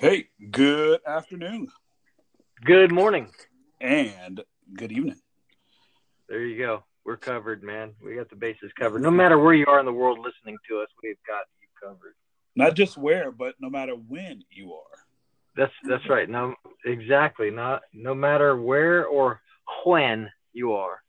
Hey, 0.00 0.28
good 0.50 1.00
afternoon 1.06 1.68
Good 2.64 2.90
morning. 2.90 3.28
and 3.82 4.40
good 4.74 4.92
evening. 4.92 5.20
There 6.26 6.40
you 6.40 6.56
go. 6.56 6.84
We're 7.04 7.18
covered, 7.18 7.62
man. 7.62 7.92
We 8.02 8.14
got 8.14 8.30
the 8.30 8.36
bases 8.36 8.72
covered. 8.78 9.02
No 9.02 9.10
matter 9.10 9.38
where 9.38 9.52
you 9.52 9.66
are 9.66 9.78
in 9.78 9.84
the 9.84 9.92
world 9.92 10.18
listening 10.18 10.56
to 10.70 10.78
us, 10.78 10.88
we've 11.02 11.18
got 11.28 11.42
you 11.60 11.68
covered. 11.78 12.14
Not 12.56 12.76
just 12.76 12.96
where, 12.96 13.30
but 13.30 13.56
no 13.60 13.68
matter 13.68 13.92
when 13.92 14.42
you 14.50 14.72
are. 14.72 14.98
That's 15.54 15.74
that's 15.86 16.08
right. 16.08 16.30
No, 16.30 16.54
exactly. 16.86 17.50
Not 17.50 17.82
no 17.92 18.14
matter 18.14 18.56
where 18.56 19.04
or 19.04 19.42
when 19.84 20.30
you 20.54 20.72
are. 20.72 21.02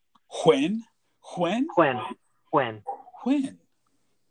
When? 0.43 0.83
When? 1.37 1.65
When, 1.75 1.97
when. 2.51 2.81
When? 3.23 3.57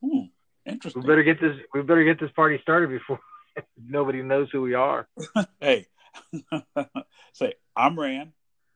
Hmm. 0.05 0.25
Interesting. 0.67 1.01
We 1.01 1.09
better 1.09 1.23
get 1.23 1.41
this. 1.41 1.57
We 1.73 1.81
better 1.81 2.05
get 2.05 2.21
this 2.21 2.31
party 2.33 2.59
started 2.61 2.91
before 2.91 3.21
nobody 3.83 4.23
knows 4.23 4.49
who 4.53 4.63
we 4.63 4.75
are. 4.75 5.09
Hey, 5.61 5.87
say, 7.33 7.55
I'm 7.77 7.99
Rand. 7.99 8.33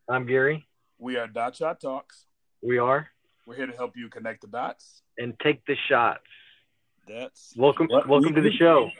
I'm 0.09 0.27
Gary. 0.27 0.66
We 0.98 1.16
are 1.16 1.27
Dot 1.27 1.57
Shot 1.57 1.80
Talks. 1.80 2.27
We 2.62 2.79
are, 2.79 3.09
We're 3.47 3.57
here 3.57 3.66
to 3.66 3.77
help 3.77 3.97
you 3.97 4.09
connect 4.09 4.43
the 4.43 4.47
dots. 4.48 5.02
and 5.19 5.34
take 5.41 5.65
the 5.66 5.77
shots. 5.88 6.23
That's 7.09 7.55
Welcome, 7.57 7.88
welcome 7.91 8.20
we 8.23 8.33
to 8.34 8.41
the 8.41 8.52
show. 8.52 8.91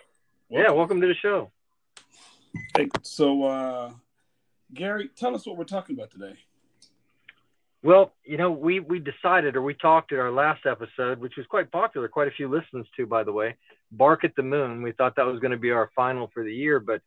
Yeah, 0.51 0.59
Welcome. 0.59 0.77
welcome 0.77 1.01
to 1.01 1.07
the 1.07 1.15
show. 1.15 1.51
Hey, 2.77 2.89
so, 3.03 3.45
uh, 3.45 3.93
Gary, 4.73 5.09
tell 5.17 5.35
us 5.35 5.47
what 5.47 5.57
we're 5.57 5.65
talking 5.65 5.97
about 5.97 6.11
today. 6.11 6.35
Well, 7.85 8.15
you 8.25 8.39
know, 8.39 8.51
we 8.51 8.81
we 8.81 8.99
decided 8.99 9.57
or 9.57 9.63
we 9.63 9.75
talked 9.75 10.11
at 10.11 10.19
our 10.19 10.31
last 10.31 10.65
episode, 10.65 11.21
which 11.21 11.37
was 11.37 11.45
quite 11.47 11.71
popular, 11.71 12.09
quite 12.09 12.29
a 12.29 12.31
few 12.31 12.49
listens 12.49 12.87
to, 12.97 13.07
by 13.07 13.25
the 13.25 13.33
way. 13.33 13.57
Bark 13.93 14.25
at 14.25 14.35
the 14.37 14.43
Moon. 14.43 14.81
We 14.81 14.93
thought 14.93 15.17
that 15.17 15.27
was 15.27 15.39
going 15.39 15.51
to 15.51 15.59
be 15.59 15.71
our 15.71 15.91
final 15.95 16.31
for 16.33 16.43
the 16.43 16.53
year, 16.53 16.81
but 16.81 17.03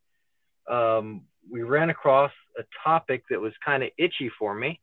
um, 0.72 1.24
we 1.52 1.64
ran 1.64 1.90
across 1.90 2.32
a 2.60 2.64
topic 2.84 3.24
that 3.32 3.42
was 3.42 3.54
kind 3.66 3.82
of 3.82 3.90
itchy 3.98 4.30
for 4.38 4.54
me, 4.54 4.80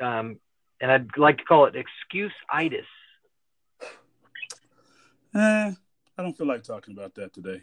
um, 0.00 0.38
and 0.80 0.92
I'd 0.92 1.18
like 1.18 1.38
to 1.38 1.44
call 1.44 1.66
it 1.66 1.74
excuse-itis. 1.74 2.86
Eh, 5.34 5.72
I 6.14 6.22
don't 6.22 6.38
feel 6.38 6.46
like 6.46 6.62
talking 6.62 6.96
about 6.96 7.16
that 7.16 7.34
today. 7.34 7.62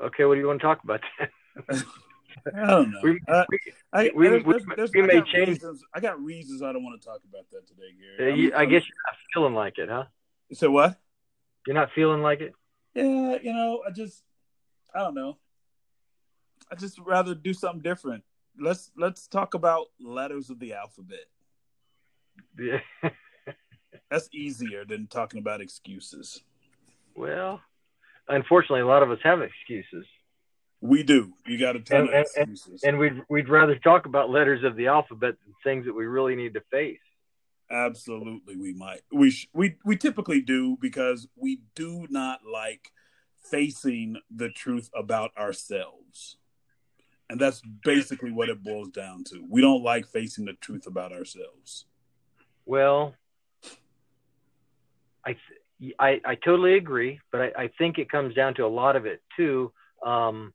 Okay, 0.00 0.24
what 0.26 0.34
do 0.34 0.40
you 0.40 0.46
want 0.46 0.60
to 0.60 0.66
talk 0.66 0.84
about? 0.84 1.00
I 2.54 2.66
don't 2.66 2.90
know. 2.90 3.00
We- 3.02 3.20
I, 3.28 3.44
I, 3.92 4.10
we- 4.14 4.28
there's- 4.28 4.44
we- 4.44 4.52
there's- 4.52 4.64
there's- 4.76 4.90
we 4.94 5.02
may 5.02 5.12
got 5.14 5.26
change- 5.26 5.48
Reasons, 5.48 5.84
I 5.94 6.00
got 6.00 6.20
reasons 6.22 6.62
I 6.62 6.72
don't 6.72 6.82
want 6.84 7.00
to 7.00 7.06
talk 7.06 7.20
about 7.28 7.48
that 7.50 7.66
today, 7.66 7.90
Uh, 7.94 8.18
Gary. 8.18 8.40
you, 8.40 8.52
I'm- 8.52 8.60
I 8.60 8.64
guess 8.66 8.82
you're 8.88 8.96
not 9.06 9.16
feeling 9.34 9.54
like 9.54 9.78
it, 9.78 9.88
huh? 9.88 10.04
So 10.52 10.70
what? 10.70 11.00
You're 11.66 11.74
not 11.74 11.90
feeling 11.94 12.22
like 12.22 12.40
it. 12.40 12.54
Yeah, 12.94 13.38
you 13.42 13.52
know, 13.52 13.82
I 13.86 13.90
just, 13.90 14.22
I 14.94 14.98
don't 15.00 15.14
know. 15.14 15.38
I 16.70 16.74
just 16.74 16.98
rather 16.98 17.34
do 17.34 17.52
something 17.54 17.82
different. 17.82 18.24
Let's 18.58 18.90
let's 18.96 19.26
talk 19.28 19.54
about 19.54 19.88
letters 20.00 20.50
of 20.50 20.58
the 20.58 20.74
alphabet. 20.74 21.24
Yeah. 22.58 22.80
That's 24.10 24.28
easier 24.32 24.84
than 24.84 25.06
talking 25.06 25.38
about 25.40 25.60
excuses. 25.62 26.42
well, 27.14 27.60
unfortunately, 28.28 28.80
a 28.80 28.86
lot 28.86 29.02
of 29.02 29.10
us 29.10 29.18
have 29.22 29.40
excuses. 29.40 30.06
We 30.82 31.04
do. 31.04 31.32
You 31.46 31.58
got 31.58 31.76
a 31.76 31.80
ton 31.80 32.00
And- 32.00 32.08
of 32.08 32.14
and- 32.14 32.26
excuses. 32.50 32.82
and 32.82 32.98
we'd 32.98 33.22
we'd 33.30 33.48
rather 33.48 33.78
talk 33.78 34.04
about 34.06 34.28
letters 34.30 34.64
of 34.64 34.74
the 34.76 34.88
alphabet 34.88 35.36
than 35.44 35.54
things 35.62 35.86
that 35.86 35.94
we 35.94 36.06
really 36.06 36.34
need 36.34 36.54
to 36.54 36.60
face. 36.72 36.98
Absolutely, 37.70 38.56
we 38.56 38.74
might. 38.74 39.00
We 39.12 39.30
sh- 39.30 39.48
we 39.54 39.76
we 39.84 39.96
typically 39.96 40.42
do 40.42 40.76
because 40.80 41.28
we 41.36 41.60
do 41.76 42.06
not 42.10 42.40
like 42.44 42.90
facing 43.50 44.16
the 44.28 44.50
truth 44.50 44.90
about 44.94 45.30
ourselves, 45.38 46.36
and 47.30 47.40
that's 47.40 47.62
basically 47.84 48.32
what 48.32 48.48
it 48.48 48.62
boils 48.64 48.88
down 48.90 49.22
to. 49.30 49.46
We 49.48 49.60
don't 49.62 49.82
like 49.84 50.06
facing 50.06 50.44
the 50.46 50.54
truth 50.54 50.86
about 50.88 51.12
ourselves. 51.12 51.86
Well, 52.66 53.14
I 55.24 55.34
th- 55.80 55.94
I, 55.98 56.20
I 56.24 56.34
totally 56.34 56.74
agree, 56.74 57.20
but 57.30 57.40
I, 57.56 57.64
I 57.64 57.68
think 57.78 57.98
it 57.98 58.10
comes 58.10 58.34
down 58.34 58.54
to 58.54 58.64
a 58.64 58.68
lot 58.68 58.96
of 58.96 59.06
it 59.06 59.22
too. 59.36 59.72
Um, 60.04 60.52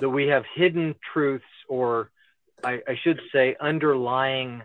that 0.00 0.08
we 0.08 0.26
have 0.28 0.44
hidden 0.54 0.94
truths, 1.12 1.44
or 1.68 2.10
I, 2.64 2.80
I 2.86 2.96
should 3.02 3.20
say, 3.32 3.56
underlying 3.60 4.62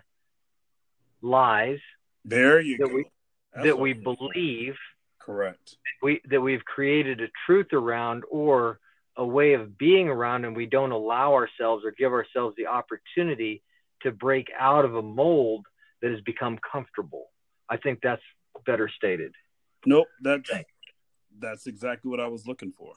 lies 1.21 1.79
There 2.25 2.59
you 2.59 2.77
That 2.77 2.87
go. 2.89 2.93
we- 2.95 3.05
That's 3.53 3.65
that 3.65 3.79
we 3.79 3.93
believe 3.93 4.75
Correct. 5.19 5.77
we 6.01 6.21
that 6.29 6.41
we've 6.41 6.65
created 6.65 7.21
a 7.21 7.27
truth 7.45 7.71
around 7.71 8.23
or 8.29 8.79
a 9.15 9.25
way 9.25 9.53
of 9.53 9.77
being 9.77 10.09
around 10.09 10.43
and 10.43 10.55
we 10.55 10.65
don't 10.65 10.91
allow 10.91 11.33
ourselves 11.33 11.85
or 11.85 11.91
give 11.91 12.11
ourselves 12.11 12.55
the 12.57 12.65
opportunity 12.65 13.61
to 14.01 14.11
break 14.11 14.47
out 14.59 14.85
of 14.85 14.95
a 14.95 15.01
mold 15.03 15.65
that 16.01 16.09
has 16.11 16.19
become 16.21 16.57
comfortable 16.69 17.27
i 17.69 17.77
think 17.77 17.99
that's 18.01 18.23
better 18.65 18.89
stated 18.89 19.33
Nope. 19.85 20.07
That's 20.21 20.49
that's 21.39 21.67
exactly 21.67 22.09
what 22.09 22.19
I 22.21 22.27
was 22.27 22.47
looking 22.47 22.71
for. 22.71 22.93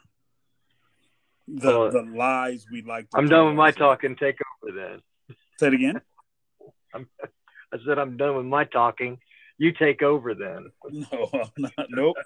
The 1.61 1.69
Well, 1.69 1.91
the 1.91 2.03
lies 2.03 2.67
we 2.71 2.83
like. 2.83 3.09
To 3.11 3.19
i'm 3.19 3.29
done 3.29 3.47
with 3.47 3.57
my 3.57 3.71
talking 3.71 4.15
take 4.17 4.37
over 4.63 4.73
then 4.79 5.37
Say 5.59 5.69
it 5.69 5.75
again. 5.75 6.01
i 6.95 7.77
said 7.87 7.99
i'm 7.99 8.17
done 8.17 8.37
with 8.37 8.47
my 8.47 8.65
talking 8.65 9.19
you 9.59 9.73
take 9.73 10.03
over 10.03 10.35
then 10.35 10.71
No, 10.91 11.31
I'm 11.33 11.51
not. 11.79 11.87
Nope. 11.91 12.17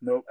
Nope. 0.00 0.24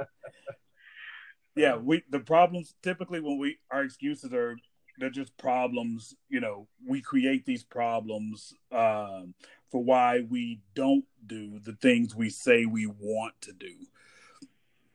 Yeah, 1.55 1.75
we 1.83 2.03
the 2.09 2.19
problems 2.19 2.75
typically 2.81 3.19
when 3.19 3.37
we 3.37 3.57
our 3.71 3.83
excuses 3.83 4.33
are 4.33 4.55
they're 4.99 5.09
just 5.09 5.35
problems. 5.37 6.15
You 6.29 6.39
know, 6.39 6.67
we 6.87 7.01
create 7.01 7.45
these 7.45 7.63
problems 7.63 8.53
um, 8.71 9.33
for 9.71 9.83
why 9.83 10.21
we 10.29 10.61
don't 10.75 11.05
do 11.25 11.59
the 11.59 11.73
things 11.73 12.15
we 12.15 12.29
say 12.29 12.65
we 12.65 12.85
want 12.85 13.33
to 13.41 13.53
do. 13.53 13.73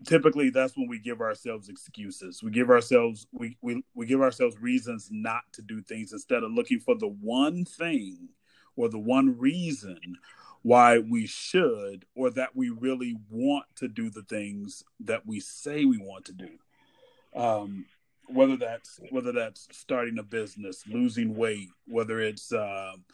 Typically, 0.07 0.51
that's 0.51 0.77
when 0.77 0.89
we 0.89 0.99
give 0.99 1.21
ourselves 1.21 1.69
excuses. 1.69 2.43
We 2.43 2.51
give 2.51 2.71
ourselves 2.71 3.27
we 3.33 3.57
we 3.63 3.83
we 3.95 4.07
give 4.07 4.21
ourselves 4.21 4.57
reasons 4.61 5.09
not 5.11 5.43
to 5.55 5.63
do 5.63 5.83
things 5.83 6.13
instead 6.13 6.45
of 6.45 6.53
looking 6.53 6.79
for 6.79 6.95
the 6.95 7.09
one 7.09 7.65
thing 7.65 8.29
or 8.77 8.89
the 8.89 8.99
one 8.99 9.37
reason 9.39 9.99
why 10.63 10.99
we 10.99 11.27
should 11.27 12.05
or 12.15 12.31
that 12.31 12.55
we 12.55 12.71
really 12.71 13.17
want 13.31 13.65
to 13.77 13.89
do 13.89 14.11
the 14.11 14.23
things 14.23 14.83
that 15.01 15.27
we 15.27 15.41
say 15.41 15.85
we 15.85 15.99
want 15.99 16.25
to 16.25 16.33
do 16.33 16.49
um, 17.35 17.87
whether 18.27 18.57
that's 18.57 19.01
whether 19.11 19.33
that's 19.33 19.69
starting 19.73 20.19
a 20.19 20.23
business 20.23 20.85
losing 20.87 21.35
weight 21.35 21.69
whether 21.87 22.21
it's 22.21 22.53
um 22.53 23.05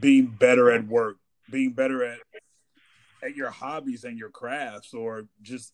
being 0.00 0.26
better 0.26 0.70
at 0.70 0.86
work 0.86 1.16
being 1.50 1.70
better 1.70 2.04
at 2.04 2.18
at 3.22 3.36
your 3.36 3.50
hobbies 3.50 4.04
and 4.04 4.18
your 4.18 4.30
crafts 4.30 4.92
or 4.92 5.24
just 5.42 5.72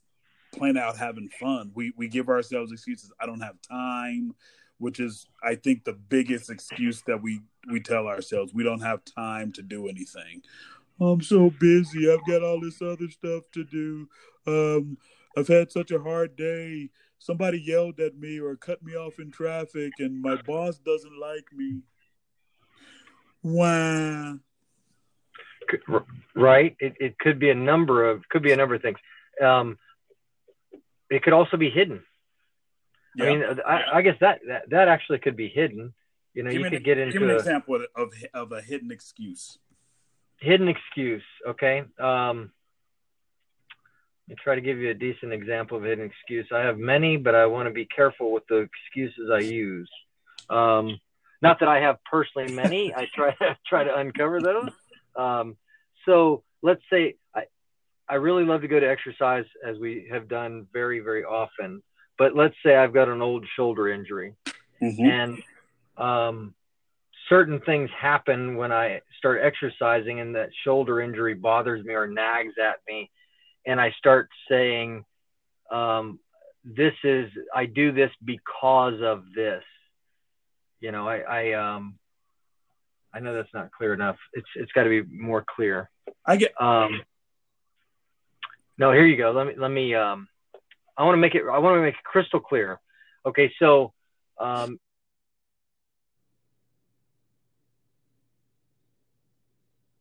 plain 0.53 0.77
out 0.77 0.97
having 0.97 1.29
fun 1.29 1.71
we 1.75 1.93
we 1.97 2.09
give 2.09 2.29
ourselves 2.29 2.73
excuses 2.73 3.13
i 3.21 3.27
don't 3.27 3.41
have 3.41 3.57
time 3.69 4.35
which 4.79 5.01
is 5.01 5.27
i 5.43 5.55
think 5.55 5.85
the 5.85 5.93
biggest 5.93 6.51
excuse 6.51 7.03
that 7.07 7.23
we 7.23 7.41
we 7.71 7.81
tell 7.81 8.07
ourselves 8.07 8.53
we 8.55 8.65
don't 8.65 8.81
have 8.81 9.05
time 9.05 9.53
to 9.53 9.63
do 9.63 9.89
anything 9.89 10.43
I'm 11.01 11.23
so 11.23 11.51
busy. 11.59 12.13
I've 12.13 12.27
got 12.27 12.43
all 12.43 12.61
this 12.61 12.83
other 12.83 13.09
stuff 13.09 13.45
to 13.53 13.65
do. 13.65 14.09
Um, 14.47 14.99
I've 15.37 15.49
had 15.49 15.73
such 15.73 15.91
a 15.91 16.03
hard 16.03 16.37
day. 16.37 16.91
Somebody 17.19 17.61
yelled 17.61 18.01
at 18.01 18.19
me 18.19 18.39
or 18.39 18.57
cut 18.57 18.83
me 18.83 18.95
off 18.95 19.19
in 19.19 19.31
traffic, 19.31 19.93
and 19.99 20.21
my 20.21 20.41
boss 20.43 20.79
doesn't 20.79 21.19
like 21.19 21.47
me. 21.53 21.81
Wow. 23.43 24.39
right 26.35 26.77
it, 26.81 26.95
it 26.99 27.19
could 27.21 27.39
be 27.39 27.51
a 27.51 27.55
number 27.55 28.09
of 28.09 28.29
could 28.29 28.43
be 28.43 28.51
a 28.51 28.57
number 28.57 28.75
of 28.75 28.83
things 28.83 28.99
um, 29.41 29.79
it 31.11 31.23
could 31.23 31.33
also 31.33 31.57
be 31.57 31.71
hidden. 31.71 32.03
Yeah. 33.17 33.25
i 33.25 33.29
mean 33.29 33.43
I, 33.67 33.83
I 33.95 34.03
guess 34.03 34.17
that, 34.21 34.41
that 34.47 34.71
that 34.71 34.89
actually 34.89 35.19
could 35.19 35.37
be 35.37 35.49
hidden. 35.49 35.93
You 36.33 36.45
know 36.45 36.51
give 36.51 36.61
you 36.61 36.65
could 36.71 36.75
an, 36.75 36.83
get 36.85 36.95
give 36.97 37.07
into 37.09 37.21
me 37.21 37.25
an 37.27 37.31
a, 37.33 37.37
example 37.37 37.85
of, 37.97 38.13
of 38.33 38.53
a 38.53 38.63
hidden 38.63 38.93
excuse. 38.93 39.59
hidden 40.41 40.69
excuse 40.69 41.25
okay? 41.47 41.83
Um 41.99 42.53
let 44.29 44.37
me 44.37 44.43
try 44.45 44.55
to 44.55 44.61
give 44.61 44.79
you 44.79 44.91
a 44.91 44.95
decent 44.95 45.33
example 45.33 45.77
of 45.77 45.85
a 45.85 45.89
hidden 45.89 46.05
excuse. 46.05 46.47
I 46.55 46.61
have 46.61 46.79
many 46.79 47.17
but 47.17 47.35
i 47.35 47.47
want 47.47 47.67
to 47.67 47.73
be 47.75 47.85
careful 47.87 48.33
with 48.33 48.47
the 48.49 48.59
excuses 48.71 49.29
i 49.33 49.41
use. 49.41 49.91
Um 50.49 51.01
not 51.43 51.59
that 51.61 51.69
i 51.69 51.81
have 51.81 51.97
personally 52.05 52.53
many. 52.53 52.95
I 52.95 53.09
try 53.13 53.35
to 53.35 53.57
try 53.67 53.83
to 53.83 53.97
uncover 53.97 54.41
those. 54.41 54.71
Um 55.17 55.57
so 56.07 56.45
let's 56.63 56.83
say 56.93 57.17
i 57.35 57.43
i 58.11 58.15
really 58.17 58.45
love 58.45 58.61
to 58.61 58.69
go 58.69 58.81
to 58.81 58.89
exercise 58.89 59.45
as 59.67 59.79
we 59.79 60.09
have 60.11 60.29
done 60.29 60.67
very 60.73 61.01
very 61.01 61.25
often 61.25 61.83
but 62.19 62.35
let's 62.37 62.57
say 62.65 62.77
i've 62.77 62.93
got 62.93 63.09
an 63.09 63.23
old 63.23 63.47
shoulder 63.57 63.89
injury 63.89 64.35
Mhm. 64.83 65.05
and 65.13 65.43
um, 65.97 66.55
certain 67.29 67.61
things 67.61 67.91
happen 67.91 68.57
when 68.57 68.73
I 68.73 69.03
start 69.19 69.41
exercising, 69.43 70.21
and 70.21 70.35
that 70.35 70.49
shoulder 70.65 71.01
injury 71.03 71.35
bothers 71.35 71.85
me 71.85 71.93
or 71.95 72.07
nags 72.07 72.55
at 72.59 72.77
me, 72.89 73.11
and 73.67 73.79
I 73.79 73.91
start 73.99 74.31
saying, 74.49 75.05
um, 75.71 76.19
this 76.65 76.95
is 77.05 77.31
I 77.55 77.67
do 77.67 77.93
this 77.93 78.11
because 78.25 79.03
of 79.03 79.25
this. 79.35 79.63
You 80.81 80.91
know, 80.93 81.07
I, 81.07 81.19
I 81.19 81.53
um 81.53 81.99
I 83.13 83.21
know 83.21 83.35
that's 83.35 83.53
not 83.53 83.71
clear 83.73 83.93
enough. 83.93 84.17
It's 84.33 84.49
it's 84.55 84.73
got 84.73 84.85
to 84.85 84.89
be 84.89 85.03
more 85.15 85.45
clear. 85.55 85.91
I 86.25 86.37
get 86.37 86.59
um 86.61 87.03
No, 88.81 88.93
here 88.93 89.05
you 89.05 89.19
go. 89.19 89.31
Let 89.33 89.47
me 89.47 89.53
let 89.59 89.71
me 89.71 89.95
um 89.95 90.27
I 90.97 91.05
want 91.05 91.13
to 91.13 91.21
make 91.21 91.35
it 91.35 91.43
I 91.43 91.59
want 91.59 91.77
to 91.77 91.83
make 91.83 91.97
it 91.97 92.03
crystal 92.03 92.41
clear. 92.41 92.81
Okay, 93.27 93.53
so 93.59 93.93
um 94.41 94.81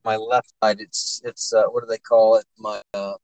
my 0.05 0.15
left 0.15 0.53
side 0.63 0.77
it's 0.79 1.21
it's 1.25 1.51
uh, 1.51 1.63
what 1.65 1.81
do 1.81 1.87
they 1.87 1.97
call 1.97 2.37
it? 2.37 2.45
My 2.57 2.81
uh 2.93 3.15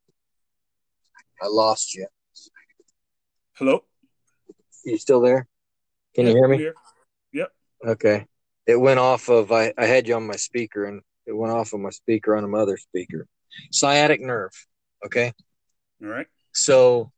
I 1.42 1.48
lost 1.48 1.96
you. 1.96 2.06
Hello? 3.54 3.86
You 4.84 4.98
still 4.98 5.22
there? 5.22 5.48
Can 6.16 6.25
Yep, 6.25 6.34
you 6.34 6.38
hear 6.38 6.48
me? 6.50 6.58
here. 6.58 6.75
Yep. 7.31 7.51
Okay. 7.88 8.25
It 8.68 8.75
went 8.75 9.00
off 9.00 9.30
of 9.30 9.54
I, 9.54 9.74
I 9.78 9.86
had 9.86 10.06
you 10.06 10.16
on 10.16 10.28
my 10.28 10.36
speaker 10.36 10.84
and 10.84 11.01
it 11.25 11.31
went 11.31 11.54
off 11.54 11.72
of 11.72 11.80
my 11.80 11.92
speaker 11.92 12.36
on 12.36 12.51
my 12.51 12.60
other 12.60 12.75
speaker. 12.75 13.25
Sciatic 13.72 14.19
nerve. 14.19 14.51
Okay. 15.03 15.33
All 16.03 16.09
right. 16.09 16.27
So 16.53 17.12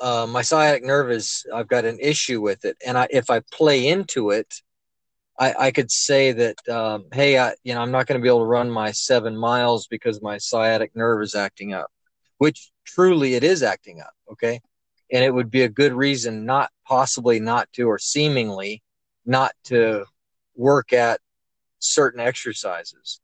uh, 0.00 0.26
my 0.28 0.42
sciatic 0.42 0.82
nerve 0.82 1.10
is 1.10 1.44
I've 1.54 1.68
got 1.68 1.84
an 1.84 1.98
issue 2.00 2.40
with 2.40 2.64
it, 2.64 2.76
and 2.86 2.96
I, 2.96 3.06
if 3.10 3.30
I 3.30 3.40
play 3.52 3.88
into 3.88 4.30
it, 4.30 4.62
I, 5.38 5.54
I 5.58 5.70
could 5.70 5.90
say 5.90 6.32
that 6.32 6.68
um, 6.68 7.06
hey, 7.12 7.38
I, 7.38 7.54
you 7.64 7.74
know, 7.74 7.80
I'm 7.80 7.90
not 7.90 8.06
going 8.06 8.18
to 8.18 8.22
be 8.22 8.28
able 8.28 8.40
to 8.40 8.46
run 8.46 8.70
my 8.70 8.92
seven 8.92 9.36
miles 9.36 9.86
because 9.86 10.22
my 10.22 10.38
sciatic 10.38 10.94
nerve 10.94 11.22
is 11.22 11.34
acting 11.34 11.72
up, 11.72 11.90
which 12.38 12.70
truly 12.84 13.34
it 13.34 13.44
is 13.44 13.62
acting 13.62 14.00
up. 14.00 14.12
Okay, 14.32 14.60
and 15.12 15.24
it 15.24 15.32
would 15.32 15.50
be 15.50 15.62
a 15.62 15.68
good 15.68 15.92
reason 15.92 16.44
not 16.46 16.70
possibly 16.86 17.40
not 17.40 17.72
to 17.74 17.84
or 17.84 17.98
seemingly 17.98 18.82
not 19.26 19.52
to 19.64 20.04
work 20.56 20.92
at 20.92 21.20
certain 21.78 22.20
exercises 22.20 23.20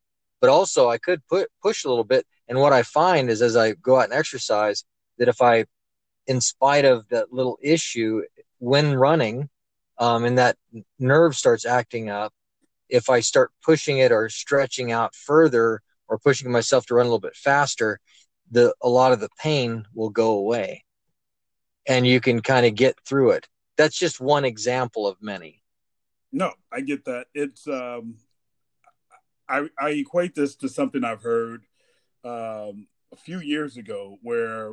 but 0.46 0.52
also 0.52 0.88
i 0.88 0.98
could 0.98 1.26
put 1.26 1.48
push 1.62 1.84
a 1.84 1.88
little 1.88 2.04
bit. 2.04 2.26
And 2.48 2.60
what 2.60 2.72
i 2.72 2.82
find 2.82 3.28
is 3.30 3.42
as 3.42 3.56
i 3.56 3.72
go 3.72 3.96
out 3.98 4.04
and 4.04 4.12
exercise 4.12 4.84
that 5.18 5.28
if 5.28 5.42
i 5.42 5.64
in 6.26 6.40
spite 6.40 6.84
of 6.84 7.08
that 7.08 7.32
little 7.32 7.58
issue 7.62 8.22
when 8.58 8.94
running 8.94 9.48
um, 9.98 10.24
and 10.24 10.38
that 10.38 10.56
nerve 10.98 11.34
starts 11.34 11.66
acting 11.66 12.10
up 12.10 12.32
if 12.88 13.10
i 13.10 13.20
start 13.20 13.50
pushing 13.64 13.98
it 13.98 14.12
or 14.12 14.28
stretching 14.28 14.92
out 14.92 15.14
further 15.14 15.80
or 16.08 16.18
pushing 16.18 16.52
myself 16.52 16.86
to 16.86 16.94
run 16.94 17.06
a 17.06 17.08
little 17.08 17.18
bit 17.18 17.34
faster 17.34 17.98
the 18.50 18.74
a 18.82 18.88
lot 18.88 19.12
of 19.12 19.20
the 19.20 19.28
pain 19.40 19.86
will 19.94 20.10
go 20.10 20.32
away. 20.32 20.84
And 21.88 22.06
you 22.06 22.20
can 22.20 22.40
kind 22.40 22.66
of 22.66 22.74
get 22.74 22.96
through 23.06 23.32
it. 23.32 23.48
That's 23.76 23.98
just 23.98 24.20
one 24.20 24.44
example 24.44 25.06
of 25.06 25.16
many. 25.20 25.62
No, 26.32 26.52
I 26.72 26.80
get 26.80 27.04
that. 27.04 27.26
It's 27.34 27.66
um, 27.68 28.16
I 29.48 29.68
I 29.78 29.90
equate 29.90 30.34
this 30.34 30.54
to 30.56 30.68
something 30.68 31.04
I've 31.04 31.22
heard 31.22 31.62
um, 32.24 32.86
a 33.12 33.16
few 33.16 33.40
years 33.40 33.76
ago, 33.76 34.18
where 34.22 34.72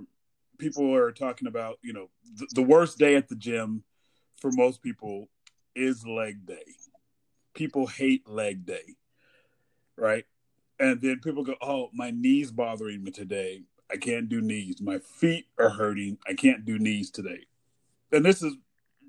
people 0.57 0.93
are 0.93 1.11
talking 1.11 1.47
about 1.47 1.79
you 1.81 1.93
know 1.93 2.09
the, 2.35 2.47
the 2.55 2.61
worst 2.61 2.97
day 2.97 3.15
at 3.15 3.29
the 3.29 3.35
gym 3.35 3.83
for 4.39 4.51
most 4.51 4.81
people 4.81 5.29
is 5.75 6.05
leg 6.05 6.45
day. 6.45 6.75
People 7.53 7.87
hate 7.87 8.27
leg 8.27 8.65
day, 8.65 8.95
right? 9.97 10.25
And 10.79 11.01
then 11.01 11.19
people 11.19 11.43
go, 11.43 11.55
"Oh, 11.61 11.89
my 11.93 12.11
knees 12.11 12.51
bothering 12.51 13.03
me 13.03 13.11
today. 13.11 13.63
I 13.91 13.97
can't 13.97 14.27
do 14.27 14.41
knees. 14.41 14.81
My 14.81 14.99
feet 14.99 15.45
are 15.59 15.69
hurting. 15.69 16.17
I 16.27 16.33
can't 16.33 16.65
do 16.65 16.79
knees 16.79 17.11
today." 17.11 17.45
And 18.11 18.25
this 18.25 18.41
is 18.41 18.53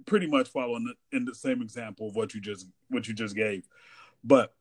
pretty 0.07 0.27
much 0.27 0.49
following 0.49 0.93
in 1.13 1.25
the 1.25 1.35
same 1.35 1.63
example 1.63 2.09
of 2.09 2.17
what 2.17 2.35
you 2.35 2.41
just 2.41 2.67
what 2.89 3.09
you 3.09 3.15
just 3.15 3.35
gave. 3.35 3.67
But 4.23 4.55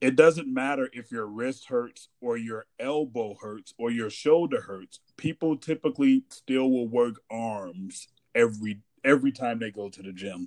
it 0.00 0.16
doesn't 0.16 0.52
matter 0.52 0.88
if 0.92 1.12
your 1.12 1.26
wrist 1.26 1.66
hurts 1.66 2.08
or 2.20 2.36
your 2.36 2.66
elbow 2.78 3.36
hurts 3.40 3.74
or 3.78 3.90
your 3.90 4.10
shoulder 4.10 4.62
hurts. 4.62 5.00
People 5.16 5.56
typically 5.56 6.24
still 6.30 6.70
will 6.70 6.88
work 6.88 7.20
arms 7.30 8.08
every 8.34 8.80
every 9.02 9.32
time 9.32 9.58
they 9.58 9.70
go 9.70 9.88
to 9.88 10.02
the 10.02 10.12
gym 10.12 10.46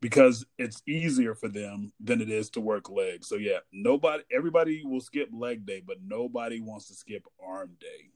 because 0.00 0.44
it's 0.58 0.82
easier 0.86 1.34
for 1.34 1.48
them 1.48 1.90
than 1.98 2.20
it 2.20 2.30
is 2.30 2.50
to 2.50 2.60
work 2.60 2.90
legs. 2.90 3.28
So 3.28 3.36
yeah, 3.36 3.58
nobody 3.72 4.22
everybody 4.32 4.82
will 4.84 5.00
skip 5.00 5.28
leg 5.32 5.66
day, 5.66 5.82
but 5.86 5.98
nobody 6.02 6.60
wants 6.60 6.88
to 6.88 6.94
skip 6.94 7.24
arm 7.44 7.70
day. 7.80 8.10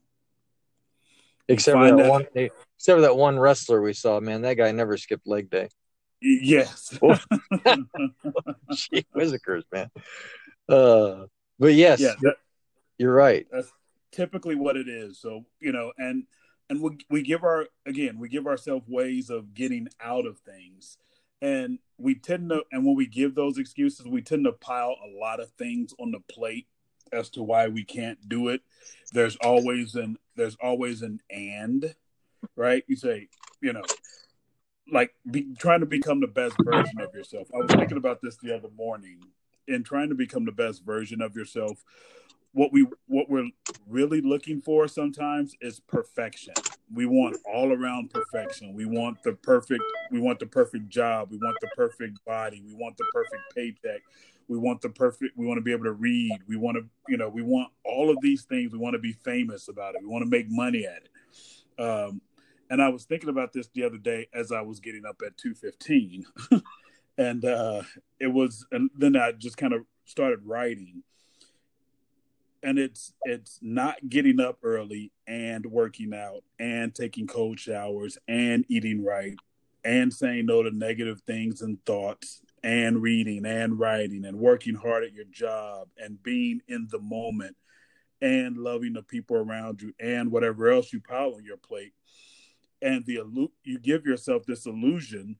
except 1.47 1.77
for 1.77 1.85
that 1.85 1.97
that- 1.97 2.09
one 2.09 2.25
except 2.35 2.97
for 2.97 3.01
that 3.01 3.15
one 3.15 3.39
wrestler 3.39 3.81
we 3.81 3.93
saw 3.93 4.19
man 4.19 4.41
that 4.43 4.55
guy 4.55 4.71
never 4.71 4.97
skipped 4.97 5.27
leg 5.27 5.49
day 5.49 5.67
Yes. 6.21 6.97
Gee 8.73 9.05
whizzikers 9.15 9.63
man? 9.71 9.89
Uh 10.67 11.25
but 11.57 11.73
yes 11.73 11.99
yeah, 11.99 12.15
that, 12.21 12.35
you're 12.97 13.13
right. 13.13 13.47
that's 13.51 13.71
typically 14.11 14.55
what 14.55 14.77
it 14.77 14.87
is. 14.87 15.19
So 15.19 15.45
you 15.59 15.71
know 15.71 15.91
and 15.97 16.23
and 16.69 16.81
we, 16.81 16.97
we 17.09 17.21
give 17.23 17.43
our 17.43 17.67
again 17.85 18.19
we 18.19 18.29
give 18.29 18.47
ourselves 18.47 18.85
ways 18.87 19.29
of 19.29 19.53
getting 19.53 19.87
out 20.01 20.25
of 20.25 20.39
things. 20.39 20.97
And 21.41 21.79
we 21.97 22.15
tend 22.15 22.49
to 22.49 22.63
and 22.71 22.85
when 22.85 22.95
we 22.95 23.07
give 23.07 23.35
those 23.35 23.57
excuses 23.57 24.05
we 24.05 24.21
tend 24.21 24.45
to 24.45 24.51
pile 24.51 24.95
a 25.03 25.19
lot 25.19 25.39
of 25.39 25.49
things 25.51 25.93
on 25.99 26.11
the 26.11 26.19
plate 26.19 26.67
as 27.11 27.29
to 27.31 27.43
why 27.43 27.67
we 27.67 27.83
can't 27.83 28.27
do 28.27 28.49
it. 28.49 28.61
There's 29.13 29.35
always 29.37 29.95
an 29.95 30.17
there's 30.35 30.57
always 30.61 31.01
an 31.01 31.21
and 31.29 31.95
right? 32.55 32.83
You 32.87 32.95
say 32.95 33.29
you 33.61 33.73
know 33.73 33.83
like 34.91 35.13
be, 35.29 35.53
trying 35.57 35.79
to 35.79 35.85
become 35.85 36.19
the 36.19 36.27
best 36.27 36.55
version 36.63 36.99
of 36.99 37.13
yourself 37.13 37.47
i 37.53 37.57
was 37.57 37.71
thinking 37.71 37.97
about 37.97 38.21
this 38.21 38.37
the 38.37 38.53
other 38.55 38.69
morning 38.77 39.19
in 39.67 39.83
trying 39.83 40.09
to 40.09 40.15
become 40.15 40.45
the 40.45 40.51
best 40.51 40.83
version 40.83 41.21
of 41.21 41.35
yourself 41.35 41.83
what 42.53 42.71
we 42.73 42.85
what 43.07 43.29
we're 43.29 43.49
really 43.87 44.21
looking 44.21 44.61
for 44.61 44.87
sometimes 44.87 45.55
is 45.61 45.79
perfection. 45.79 46.53
We 46.91 47.05
want 47.05 47.37
all 47.45 47.71
around 47.71 48.11
perfection. 48.11 48.73
We 48.73 48.85
want 48.85 49.21
the 49.23 49.33
perfect 49.33 49.83
we 50.11 50.19
want 50.19 50.39
the 50.39 50.47
perfect 50.47 50.89
job, 50.89 51.29
we 51.29 51.37
want 51.37 51.57
the 51.61 51.69
perfect 51.75 52.23
body, 52.25 52.61
we 52.65 52.73
want 52.73 52.97
the 52.97 53.05
perfect 53.13 53.55
paycheck. 53.55 54.01
We 54.47 54.57
want 54.57 54.81
the 54.81 54.89
perfect 54.89 55.37
we 55.37 55.45
want 55.45 55.57
to 55.57 55.61
be 55.61 55.71
able 55.71 55.85
to 55.85 55.93
read. 55.93 56.39
We 56.47 56.55
want 56.55 56.77
to, 56.77 56.85
you 57.07 57.17
know, 57.17 57.29
we 57.29 57.43
want 57.43 57.69
all 57.85 58.09
of 58.09 58.17
these 58.21 58.43
things. 58.45 58.71
We 58.71 58.79
want 58.79 58.93
to 58.93 58.99
be 58.99 59.13
famous 59.13 59.67
about 59.67 59.95
it. 59.95 60.01
We 60.01 60.07
want 60.07 60.23
to 60.23 60.29
make 60.29 60.49
money 60.49 60.87
at 60.87 61.03
it. 61.03 61.81
Um 61.81 62.21
and 62.69 62.81
I 62.81 62.89
was 62.89 63.05
thinking 63.05 63.29
about 63.29 63.53
this 63.53 63.69
the 63.73 63.83
other 63.83 63.97
day 63.97 64.27
as 64.33 64.51
I 64.51 64.61
was 64.61 64.79
getting 64.79 65.05
up 65.05 65.21
at 65.25 65.37
2:15. 65.37 66.23
and 67.17 67.43
uh 67.43 67.81
it 68.19 68.27
was 68.27 68.65
and 68.71 68.89
then 68.97 69.15
I 69.15 69.33
just 69.33 69.57
kind 69.57 69.73
of 69.73 69.81
started 70.05 70.39
writing 70.45 71.03
and 72.63 72.79
it's 72.79 73.13
it's 73.23 73.59
not 73.61 73.97
getting 74.07 74.39
up 74.39 74.59
early 74.63 75.11
and 75.27 75.65
working 75.65 76.13
out 76.13 76.43
and 76.59 76.93
taking 76.93 77.27
cold 77.27 77.59
showers 77.59 78.17
and 78.27 78.65
eating 78.69 79.03
right 79.03 79.35
and 79.83 80.13
saying 80.13 80.45
no 80.45 80.63
to 80.63 80.71
negative 80.71 81.21
things 81.25 81.61
and 81.61 81.83
thoughts 81.85 82.41
and 82.63 83.01
reading 83.01 83.45
and 83.45 83.79
writing 83.79 84.25
and 84.25 84.37
working 84.37 84.75
hard 84.75 85.03
at 85.03 85.13
your 85.13 85.25
job 85.31 85.87
and 85.97 86.21
being 86.21 86.59
in 86.67 86.87
the 86.91 86.99
moment 86.99 87.55
and 88.21 88.57
loving 88.57 88.93
the 88.93 89.03
people 89.03 89.37
around 89.37 89.81
you 89.81 89.93
and 89.99 90.29
whatever 90.29 90.69
else 90.69 90.91
you 90.91 90.99
pile 90.99 91.33
on 91.35 91.45
your 91.45 91.57
plate 91.57 91.93
and 92.81 93.05
the 93.05 93.19
you 93.63 93.79
give 93.79 94.05
yourself 94.05 94.45
this 94.45 94.65
illusion 94.65 95.37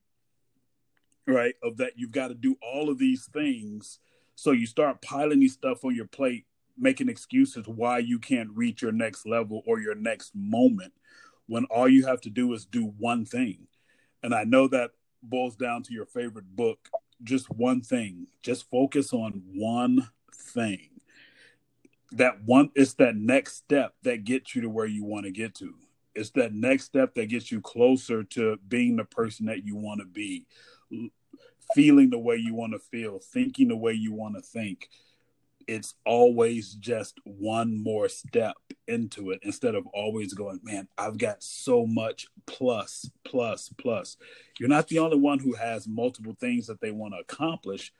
right 1.26 1.54
of 1.62 1.76
that 1.76 1.92
you've 1.96 2.12
got 2.12 2.28
to 2.28 2.34
do 2.34 2.56
all 2.62 2.90
of 2.90 2.98
these 2.98 3.28
things 3.32 3.98
so 4.34 4.52
you 4.52 4.66
start 4.66 5.02
piling 5.02 5.40
these 5.40 5.52
stuff 5.52 5.84
on 5.84 5.94
your 5.94 6.06
plate 6.06 6.46
making 6.80 7.08
excuses 7.08 7.68
why 7.68 7.98
you 7.98 8.18
can't 8.18 8.48
reach 8.54 8.82
your 8.82 8.92
next 8.92 9.26
level 9.26 9.62
or 9.66 9.78
your 9.80 9.94
next 9.94 10.32
moment 10.34 10.92
when 11.46 11.64
all 11.64 11.88
you 11.88 12.06
have 12.06 12.20
to 12.22 12.30
do 12.30 12.52
is 12.54 12.64
do 12.64 12.94
one 12.96 13.24
thing. 13.24 13.66
And 14.22 14.34
I 14.34 14.44
know 14.44 14.68
that 14.68 14.92
boils 15.22 15.56
down 15.56 15.82
to 15.82 15.92
your 15.92 16.06
favorite 16.06 16.56
book, 16.56 16.88
just 17.24 17.50
one 17.50 17.82
thing. 17.82 18.28
Just 18.42 18.70
focus 18.70 19.12
on 19.12 19.42
one 19.54 20.08
thing. 20.32 20.88
That 22.12 22.42
one 22.44 22.70
it's 22.74 22.94
that 22.94 23.16
next 23.16 23.56
step 23.56 23.94
that 24.02 24.24
gets 24.24 24.54
you 24.54 24.62
to 24.62 24.70
where 24.70 24.86
you 24.86 25.04
want 25.04 25.26
to 25.26 25.32
get 25.32 25.54
to. 25.56 25.74
It's 26.14 26.30
that 26.30 26.52
next 26.52 26.84
step 26.84 27.14
that 27.14 27.28
gets 27.28 27.50
you 27.50 27.60
closer 27.60 28.24
to 28.24 28.58
being 28.68 28.96
the 28.96 29.04
person 29.04 29.46
that 29.46 29.64
you 29.64 29.76
want 29.76 30.00
to 30.00 30.06
be, 30.06 30.46
feeling 31.74 32.10
the 32.10 32.18
way 32.18 32.36
you 32.36 32.54
want 32.54 32.72
to 32.72 32.78
feel, 32.78 33.20
thinking 33.20 33.68
the 33.68 33.76
way 33.76 33.92
you 33.92 34.12
want 34.12 34.34
to 34.36 34.42
think 34.42 34.88
it's 35.70 35.94
always 36.04 36.74
just 36.74 37.20
one 37.22 37.80
more 37.80 38.08
step 38.08 38.56
into 38.88 39.30
it 39.30 39.38
instead 39.44 39.76
of 39.76 39.86
always 39.94 40.34
going, 40.34 40.58
man, 40.64 40.88
I've 40.98 41.16
got 41.16 41.44
so 41.44 41.86
much 41.86 42.26
plus, 42.44 43.08
plus, 43.24 43.70
plus. 43.78 44.16
You're 44.58 44.68
not 44.68 44.88
the 44.88 44.98
only 44.98 45.18
one 45.18 45.38
who 45.38 45.54
has 45.54 45.86
multiple 45.86 46.36
things 46.40 46.66
that 46.66 46.80
they 46.80 46.90
want 46.90 47.14
to 47.14 47.20
accomplish, 47.20 47.92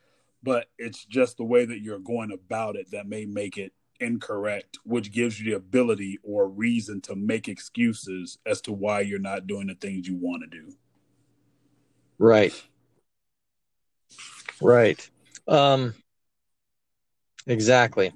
but 0.43 0.67
it's 0.79 1.05
just 1.05 1.37
the 1.37 1.45
way 1.45 1.65
that 1.65 1.81
you're 1.81 2.01
going 2.01 2.33
about 2.33 2.75
it 2.75 2.91
that 2.91 3.07
may 3.07 3.25
make 3.25 3.57
it 3.57 3.73
incorrect, 4.01 4.79
which 4.85 5.13
gives 5.13 5.41
you 5.41 5.51
the 5.51 5.57
ability 5.57 6.19
or 6.23 6.49
reason 6.49 7.01
to 7.03 7.15
make 7.15 7.49
excuses 7.49 8.39
as 8.47 8.61
to 8.63 8.73
why 8.73 9.01
you're 9.01 9.19
not 9.19 9.47
doing 9.47 9.67
the 9.67 9.75
things 9.75 10.09
you 10.09 10.17
want 10.17 10.43
to 10.43 10.49
do. 10.49 10.75
Right. 12.19 12.53
Right. 14.61 15.11
Um, 15.49 15.95
exactly. 17.47 18.13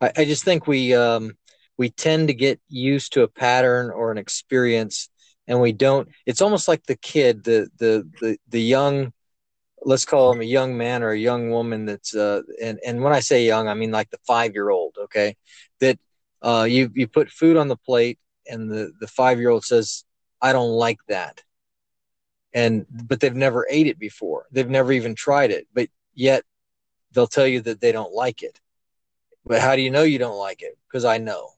I, 0.00 0.12
I 0.16 0.24
just 0.24 0.44
think 0.44 0.66
we 0.66 0.94
um, 0.94 1.36
we 1.76 1.90
tend 1.90 2.28
to 2.28 2.34
get 2.34 2.60
used 2.68 3.12
to 3.12 3.22
a 3.22 3.28
pattern 3.28 3.90
or 3.90 4.10
an 4.10 4.18
experience, 4.18 5.08
and 5.46 5.60
we 5.60 5.72
don't. 5.72 6.08
It's 6.24 6.42
almost 6.42 6.68
like 6.68 6.84
the 6.84 6.96
kid, 6.96 7.44
the 7.44 7.68
the 7.78 8.08
the 8.20 8.38
the 8.48 8.62
young 8.62 9.12
let's 9.82 10.04
call 10.04 10.32
him 10.32 10.40
a 10.40 10.44
young 10.44 10.76
man 10.76 11.02
or 11.02 11.10
a 11.10 11.18
young 11.18 11.50
woman 11.50 11.84
that's 11.84 12.14
uh 12.14 12.42
and 12.62 12.78
and 12.86 13.02
when 13.02 13.12
i 13.12 13.20
say 13.20 13.46
young 13.46 13.68
i 13.68 13.74
mean 13.74 13.90
like 13.90 14.10
the 14.10 14.18
five 14.26 14.54
year 14.54 14.70
old 14.70 14.96
okay? 15.04 15.36
That 15.80 15.98
uh 16.42 16.66
you 16.68 16.90
you 16.94 17.06
put 17.08 17.30
food 17.30 17.56
on 17.56 17.68
the 17.68 17.76
plate 17.76 18.18
and 18.46 18.70
the 18.70 18.92
the 19.00 19.06
five 19.06 19.38
year 19.38 19.50
old 19.50 19.64
says 19.64 20.04
i 20.40 20.52
don't 20.52 20.70
like 20.70 20.98
that. 21.08 21.42
And 22.52 22.86
but 22.90 23.20
they've 23.20 23.34
never 23.34 23.66
ate 23.68 23.86
it 23.86 23.98
before. 23.98 24.46
They've 24.50 24.68
never 24.68 24.92
even 24.92 25.14
tried 25.14 25.50
it 25.50 25.66
but 25.74 25.88
yet 26.14 26.44
they'll 27.12 27.26
tell 27.26 27.46
you 27.46 27.60
that 27.62 27.80
they 27.80 27.92
don't 27.92 28.12
like 28.12 28.42
it. 28.42 28.60
But 29.44 29.60
how 29.60 29.76
do 29.76 29.82
you 29.82 29.90
know 29.90 30.02
you 30.02 30.18
don't 30.18 30.38
like 30.38 30.62
it? 30.62 30.76
Because 30.88 31.04
i 31.04 31.18
know. 31.18 31.50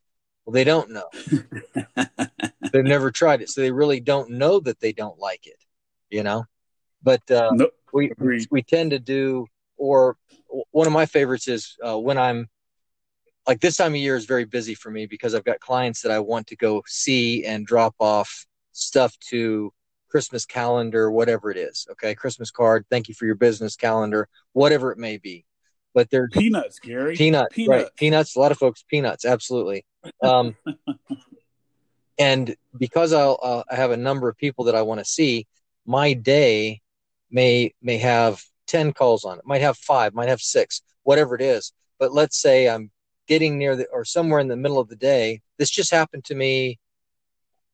Well 0.44 0.52
they 0.52 0.64
don't 0.64 0.90
know. 0.90 1.08
They've 2.72 2.84
never 2.84 3.10
tried 3.10 3.40
it 3.40 3.48
so 3.48 3.60
they 3.60 3.72
really 3.72 4.00
don't 4.00 4.30
know 4.30 4.60
that 4.60 4.80
they 4.80 4.92
don't 4.92 5.18
like 5.18 5.46
it 5.46 5.64
you 6.10 6.22
know? 6.22 6.46
But 7.02 7.30
uh, 7.30 7.50
nope 7.52 7.77
we 7.92 8.10
Agreed. 8.10 8.46
we 8.50 8.62
tend 8.62 8.90
to 8.90 8.98
do 8.98 9.46
or 9.76 10.16
one 10.70 10.86
of 10.86 10.92
my 10.92 11.06
favorites 11.06 11.48
is 11.48 11.76
uh, 11.84 11.98
when 11.98 12.18
i'm 12.18 12.48
like 13.46 13.60
this 13.60 13.76
time 13.76 13.92
of 13.92 14.00
year 14.00 14.16
is 14.16 14.26
very 14.26 14.44
busy 14.44 14.74
for 14.74 14.90
me 14.90 15.06
because 15.06 15.34
i've 15.34 15.44
got 15.44 15.60
clients 15.60 16.02
that 16.02 16.12
i 16.12 16.18
want 16.18 16.46
to 16.46 16.56
go 16.56 16.82
see 16.86 17.44
and 17.44 17.66
drop 17.66 17.94
off 17.98 18.46
stuff 18.72 19.16
to 19.18 19.72
christmas 20.08 20.46
calendar 20.46 21.10
whatever 21.10 21.50
it 21.50 21.56
is 21.56 21.86
okay? 21.90 22.14
Christmas 22.14 22.50
card 22.50 22.84
thank 22.90 23.08
you 23.08 23.14
for 23.14 23.26
your 23.26 23.34
business 23.34 23.76
calendar 23.76 24.28
whatever 24.52 24.92
it 24.92 24.98
may 24.98 25.16
be. 25.18 25.44
But 25.94 26.10
they're 26.10 26.28
peanuts 26.28 26.78
gary. 26.78 27.16
Peanuts, 27.16 27.54
peanuts. 27.54 27.84
right. 27.84 27.96
Peanuts. 27.96 28.36
A 28.36 28.40
lot 28.40 28.52
of 28.52 28.58
folks 28.58 28.84
peanuts 28.88 29.24
absolutely. 29.24 29.84
Um, 30.22 30.54
and 32.18 32.54
because 32.76 33.12
I'll, 33.12 33.38
uh, 33.42 33.62
i 33.70 33.74
have 33.74 33.90
a 33.90 33.96
number 33.96 34.28
of 34.28 34.36
people 34.36 34.64
that 34.64 34.74
i 34.74 34.82
want 34.82 35.00
to 35.00 35.04
see 35.04 35.46
my 35.86 36.12
day 36.12 36.80
may 37.30 37.74
may 37.82 37.98
have 37.98 38.42
10 38.66 38.92
calls 38.92 39.24
on 39.24 39.38
it 39.38 39.46
might 39.46 39.60
have 39.60 39.76
five 39.76 40.14
might 40.14 40.28
have 40.28 40.40
six 40.40 40.82
whatever 41.02 41.34
it 41.34 41.40
is. 41.40 41.72
But 41.98 42.12
let's 42.12 42.40
say 42.40 42.68
i'm 42.68 42.90
getting 43.26 43.58
near 43.58 43.76
the 43.76 43.86
or 43.92 44.04
somewhere 44.04 44.40
in 44.40 44.48
the 44.48 44.56
middle 44.56 44.78
of 44.78 44.88
the 44.88 44.96
day. 44.96 45.42
This 45.58 45.70
just 45.70 45.90
happened 45.90 46.24
to 46.26 46.34
me 46.34 46.78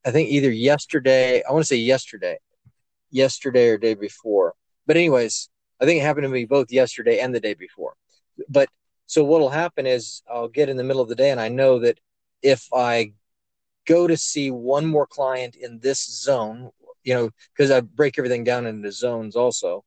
i 0.06 0.10
think 0.10 0.28
either 0.28 0.50
yesterday 0.50 1.42
i 1.42 1.52
want 1.52 1.62
to 1.62 1.68
say 1.68 1.76
yesterday 1.76 2.38
yesterday 3.10 3.68
or 3.68 3.78
day 3.78 3.94
before. 3.94 4.54
But 4.86 4.96
anyways 4.96 5.48
i 5.80 5.84
think 5.84 6.00
it 6.00 6.04
happened 6.04 6.24
to 6.24 6.28
me 6.28 6.44
both 6.44 6.70
yesterday 6.72 7.20
and 7.20 7.34
the 7.34 7.40
day 7.40 7.54
before. 7.54 7.94
But 8.48 8.68
so 9.06 9.24
what'll 9.24 9.50
happen 9.50 9.86
is 9.86 10.22
i'll 10.30 10.48
get 10.48 10.68
in 10.68 10.76
the 10.76 10.84
middle 10.84 11.02
of 11.02 11.08
the 11.08 11.14
day 11.14 11.30
and 11.30 11.40
i 11.40 11.48
know 11.48 11.78
that 11.80 11.98
if 12.42 12.68
i 12.72 13.12
go 13.86 14.06
to 14.06 14.16
see 14.16 14.50
one 14.50 14.86
more 14.86 15.06
client 15.06 15.56
in 15.56 15.78
this 15.80 16.04
zone 16.04 16.70
you 17.04 17.14
know, 17.14 17.30
because 17.54 17.70
I 17.70 17.80
break 17.80 18.18
everything 18.18 18.44
down 18.44 18.66
into 18.66 18.90
zones 18.90 19.36
also. 19.36 19.84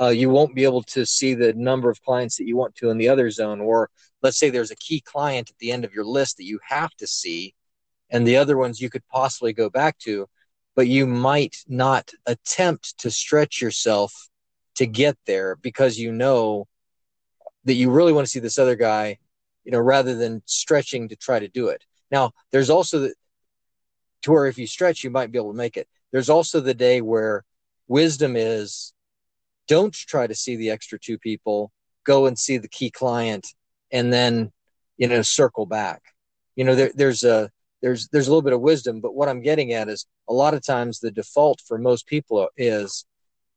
Uh, 0.00 0.08
you 0.08 0.28
won't 0.28 0.56
be 0.56 0.64
able 0.64 0.82
to 0.82 1.06
see 1.06 1.34
the 1.34 1.52
number 1.52 1.88
of 1.88 2.02
clients 2.02 2.36
that 2.36 2.48
you 2.48 2.56
want 2.56 2.74
to 2.74 2.90
in 2.90 2.98
the 2.98 3.08
other 3.08 3.30
zone. 3.30 3.60
Or 3.60 3.90
let's 4.22 4.38
say 4.38 4.50
there's 4.50 4.72
a 4.72 4.76
key 4.76 5.00
client 5.00 5.50
at 5.50 5.58
the 5.58 5.70
end 5.70 5.84
of 5.84 5.94
your 5.94 6.04
list 6.04 6.38
that 6.38 6.44
you 6.44 6.58
have 6.66 6.92
to 6.96 7.06
see, 7.06 7.54
and 8.10 8.26
the 8.26 8.36
other 8.36 8.56
ones 8.56 8.80
you 8.80 8.90
could 8.90 9.06
possibly 9.08 9.52
go 9.52 9.70
back 9.70 9.98
to, 10.00 10.26
but 10.74 10.88
you 10.88 11.06
might 11.06 11.56
not 11.68 12.10
attempt 12.26 12.98
to 12.98 13.10
stretch 13.10 13.62
yourself 13.62 14.28
to 14.74 14.86
get 14.86 15.16
there 15.26 15.56
because 15.56 15.96
you 15.98 16.10
know 16.10 16.66
that 17.64 17.74
you 17.74 17.90
really 17.90 18.12
want 18.12 18.26
to 18.26 18.30
see 18.30 18.40
this 18.40 18.58
other 18.58 18.74
guy, 18.74 19.18
you 19.64 19.70
know, 19.70 19.78
rather 19.78 20.16
than 20.16 20.42
stretching 20.46 21.08
to 21.08 21.16
try 21.16 21.38
to 21.38 21.48
do 21.48 21.68
it. 21.68 21.84
Now, 22.10 22.32
there's 22.50 22.70
also 22.70 23.00
the, 23.00 23.14
to 24.22 24.32
where 24.32 24.46
if 24.46 24.58
you 24.58 24.66
stretch, 24.66 25.04
you 25.04 25.10
might 25.10 25.30
be 25.30 25.38
able 25.38 25.52
to 25.52 25.56
make 25.56 25.76
it. 25.76 25.88
There's 26.14 26.30
also 26.30 26.60
the 26.60 26.74
day 26.74 27.00
where 27.00 27.42
wisdom 27.88 28.36
is 28.36 28.92
don't 29.66 29.92
try 29.92 30.28
to 30.28 30.34
see 30.36 30.54
the 30.54 30.70
extra 30.70 30.96
two 30.96 31.18
people, 31.18 31.72
go 32.04 32.26
and 32.26 32.38
see 32.38 32.56
the 32.56 32.68
key 32.68 32.88
client 32.88 33.48
and 33.90 34.12
then, 34.12 34.52
you 34.96 35.08
know, 35.08 35.22
circle 35.22 35.66
back. 35.66 36.02
You 36.54 36.62
know, 36.62 36.76
there, 36.76 36.92
there's 36.94 37.24
a, 37.24 37.50
there's, 37.82 38.06
there's 38.12 38.28
a 38.28 38.30
little 38.30 38.42
bit 38.42 38.52
of 38.52 38.60
wisdom, 38.60 39.00
but 39.00 39.16
what 39.16 39.28
I'm 39.28 39.42
getting 39.42 39.72
at 39.72 39.88
is 39.88 40.06
a 40.28 40.32
lot 40.32 40.54
of 40.54 40.64
times 40.64 41.00
the 41.00 41.10
default 41.10 41.60
for 41.66 41.78
most 41.78 42.06
people 42.06 42.48
is, 42.56 43.04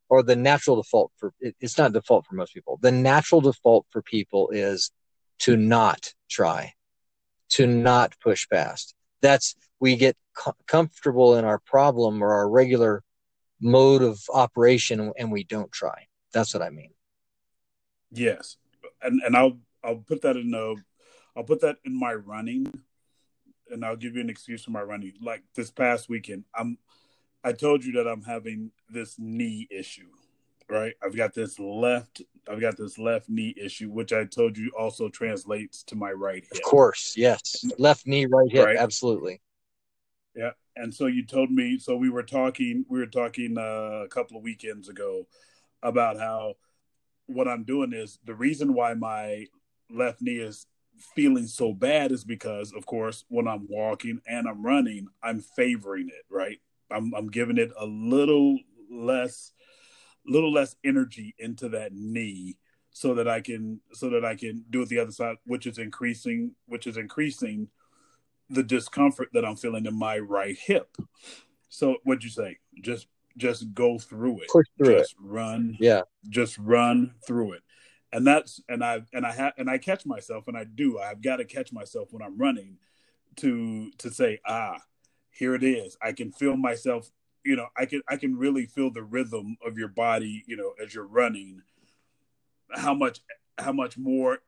or 0.09 0.23
the 0.23 0.35
natural 0.35 0.77
default 0.77 1.11
for, 1.17 1.33
it, 1.39 1.55
it's 1.61 1.77
not 1.77 1.93
default 1.93 2.25
for 2.25 2.33
most 2.33 2.55
people. 2.55 2.79
The 2.81 2.91
natural 2.91 3.39
default 3.39 3.85
for 3.91 4.01
people 4.01 4.49
is 4.49 4.89
to 5.41 5.57
not 5.57 6.11
try, 6.27 6.73
to 7.49 7.67
not 7.67 8.15
push 8.19 8.47
past. 8.51 8.95
That's, 9.21 9.55
we 9.79 9.95
get 9.95 10.17
co- 10.37 10.55
comfortable 10.67 11.35
in 11.35 11.43
our 11.43 11.59
problem 11.59 12.23
or 12.23 12.31
our 12.33 12.49
regular 12.49 13.03
mode 13.59 14.01
of 14.01 14.19
operation 14.33 15.11
and 15.17 15.31
we 15.31 15.43
don't 15.43 15.71
try. 15.71 16.07
That's 16.31 16.53
what 16.53 16.63
I 16.63 16.69
mean. 16.69 16.91
Yes. 18.11 18.57
And 19.01 19.21
and 19.25 19.35
I'll 19.35 19.57
I'll 19.83 19.97
put 19.97 20.21
that 20.21 20.37
in 20.37 20.51
the 20.51 20.75
I'll 21.35 21.43
put 21.43 21.61
that 21.61 21.77
in 21.83 21.97
my 21.97 22.13
running 22.13 22.71
and 23.69 23.83
I'll 23.83 23.95
give 23.95 24.15
you 24.15 24.21
an 24.21 24.29
excuse 24.29 24.63
for 24.63 24.71
my 24.71 24.81
running. 24.81 25.13
Like 25.21 25.43
this 25.55 25.71
past 25.71 26.09
weekend, 26.09 26.45
I'm 26.55 26.77
I 27.43 27.53
told 27.53 27.83
you 27.83 27.93
that 27.93 28.07
I'm 28.07 28.23
having 28.23 28.71
this 28.89 29.15
knee 29.17 29.67
issue, 29.71 30.09
right? 30.69 30.93
I've 31.03 31.15
got 31.15 31.33
this 31.33 31.59
left 31.59 32.21
I've 32.49 32.61
got 32.61 32.77
this 32.77 32.97
left 32.97 33.29
knee 33.29 33.53
issue, 33.57 33.89
which 33.89 34.13
I 34.13 34.23
told 34.25 34.57
you 34.57 34.71
also 34.77 35.09
translates 35.09 35.83
to 35.83 35.95
my 35.95 36.11
right 36.11 36.43
hip. 36.43 36.53
Of 36.53 36.61
course, 36.61 37.13
yes. 37.17 37.65
Left 37.77 38.07
knee, 38.07 38.25
right 38.25 38.49
hip, 38.49 38.65
right? 38.65 38.77
absolutely. 38.77 39.41
Yeah. 40.37 40.51
And 40.75 40.93
so 40.93 41.07
you 41.07 41.25
told 41.25 41.49
me, 41.49 41.79
so 41.79 41.97
we 41.97 42.11
were 42.11 42.23
talking, 42.23 42.85
we 42.87 42.99
were 42.99 43.07
talking 43.07 43.57
uh, 43.57 44.03
a 44.05 44.07
couple 44.07 44.37
of 44.37 44.43
weekends 44.43 44.87
ago 44.87 45.27
about 45.81 46.17
how 46.17 46.53
what 47.25 47.47
I'm 47.47 47.63
doing 47.63 47.91
is 47.91 48.19
the 48.23 48.35
reason 48.35 48.75
why 48.75 48.93
my 48.93 49.47
left 49.89 50.21
knee 50.21 50.37
is 50.37 50.67
feeling 51.15 51.47
so 51.47 51.73
bad 51.73 52.11
is 52.11 52.23
because, 52.23 52.71
of 52.73 52.85
course, 52.85 53.25
when 53.29 53.47
I'm 53.47 53.65
walking 53.67 54.21
and 54.27 54.47
I'm 54.47 54.63
running, 54.63 55.07
I'm 55.23 55.41
favoring 55.41 56.09
it, 56.09 56.25
right? 56.29 56.59
I'm, 56.91 57.13
I'm 57.15 57.29
giving 57.29 57.57
it 57.57 57.71
a 57.77 57.85
little 57.85 58.59
less, 58.91 59.53
little 60.25 60.53
less 60.53 60.75
energy 60.85 61.33
into 61.39 61.67
that 61.69 61.93
knee 61.93 62.57
so 62.91 63.15
that 63.15 63.27
I 63.27 63.41
can, 63.41 63.81
so 63.91 64.11
that 64.11 64.23
I 64.23 64.35
can 64.35 64.65
do 64.69 64.83
it 64.83 64.89
the 64.89 64.99
other 64.99 65.11
side, 65.11 65.37
which 65.45 65.65
is 65.65 65.79
increasing, 65.79 66.51
which 66.67 66.85
is 66.85 66.97
increasing 66.97 67.69
the 68.49 68.63
discomfort 68.63 69.29
that 69.33 69.45
I'm 69.45 69.55
feeling 69.55 69.85
in 69.85 69.95
my 69.95 70.19
right 70.19 70.57
hip. 70.57 70.97
So 71.69 71.97
what'd 72.03 72.23
you 72.23 72.29
say? 72.29 72.57
Just 72.81 73.07
just 73.35 73.73
go 73.73 73.99
through 73.99 74.41
it. 74.41 74.49
Push 74.49 74.65
through 74.77 74.97
just 74.97 75.13
it. 75.13 75.17
run. 75.21 75.77
Yeah. 75.79 76.01
Just 76.29 76.57
run 76.57 77.13
through 77.25 77.53
it. 77.53 77.61
And 78.11 78.25
that's 78.25 78.61
and 78.69 78.83
I 78.83 79.01
and 79.13 79.25
I 79.25 79.31
have 79.33 79.53
and 79.57 79.69
I 79.69 79.77
catch 79.77 80.05
myself 80.05 80.47
and 80.47 80.57
I 80.57 80.63
do. 80.63 80.99
I've 80.99 81.21
got 81.21 81.37
to 81.37 81.45
catch 81.45 81.71
myself 81.71 82.09
when 82.11 82.21
I'm 82.23 82.37
running 82.37 82.77
to 83.37 83.91
to 83.99 84.11
say, 84.11 84.39
ah, 84.45 84.81
here 85.29 85.55
it 85.55 85.63
is. 85.63 85.97
I 86.01 86.13
can 86.13 86.31
feel 86.31 86.55
myself, 86.57 87.11
you 87.45 87.55
know, 87.55 87.67
I 87.77 87.85
can 87.85 88.01
I 88.07 88.17
can 88.17 88.37
really 88.37 88.65
feel 88.65 88.91
the 88.91 89.03
rhythm 89.03 89.57
of 89.65 89.77
your 89.77 89.89
body, 89.89 90.43
you 90.47 90.57
know, 90.57 90.73
as 90.83 90.93
you're 90.93 91.07
running. 91.07 91.61
How 92.73 92.93
much 92.93 93.21
how 93.57 93.71
much 93.71 93.97
more 93.97 94.39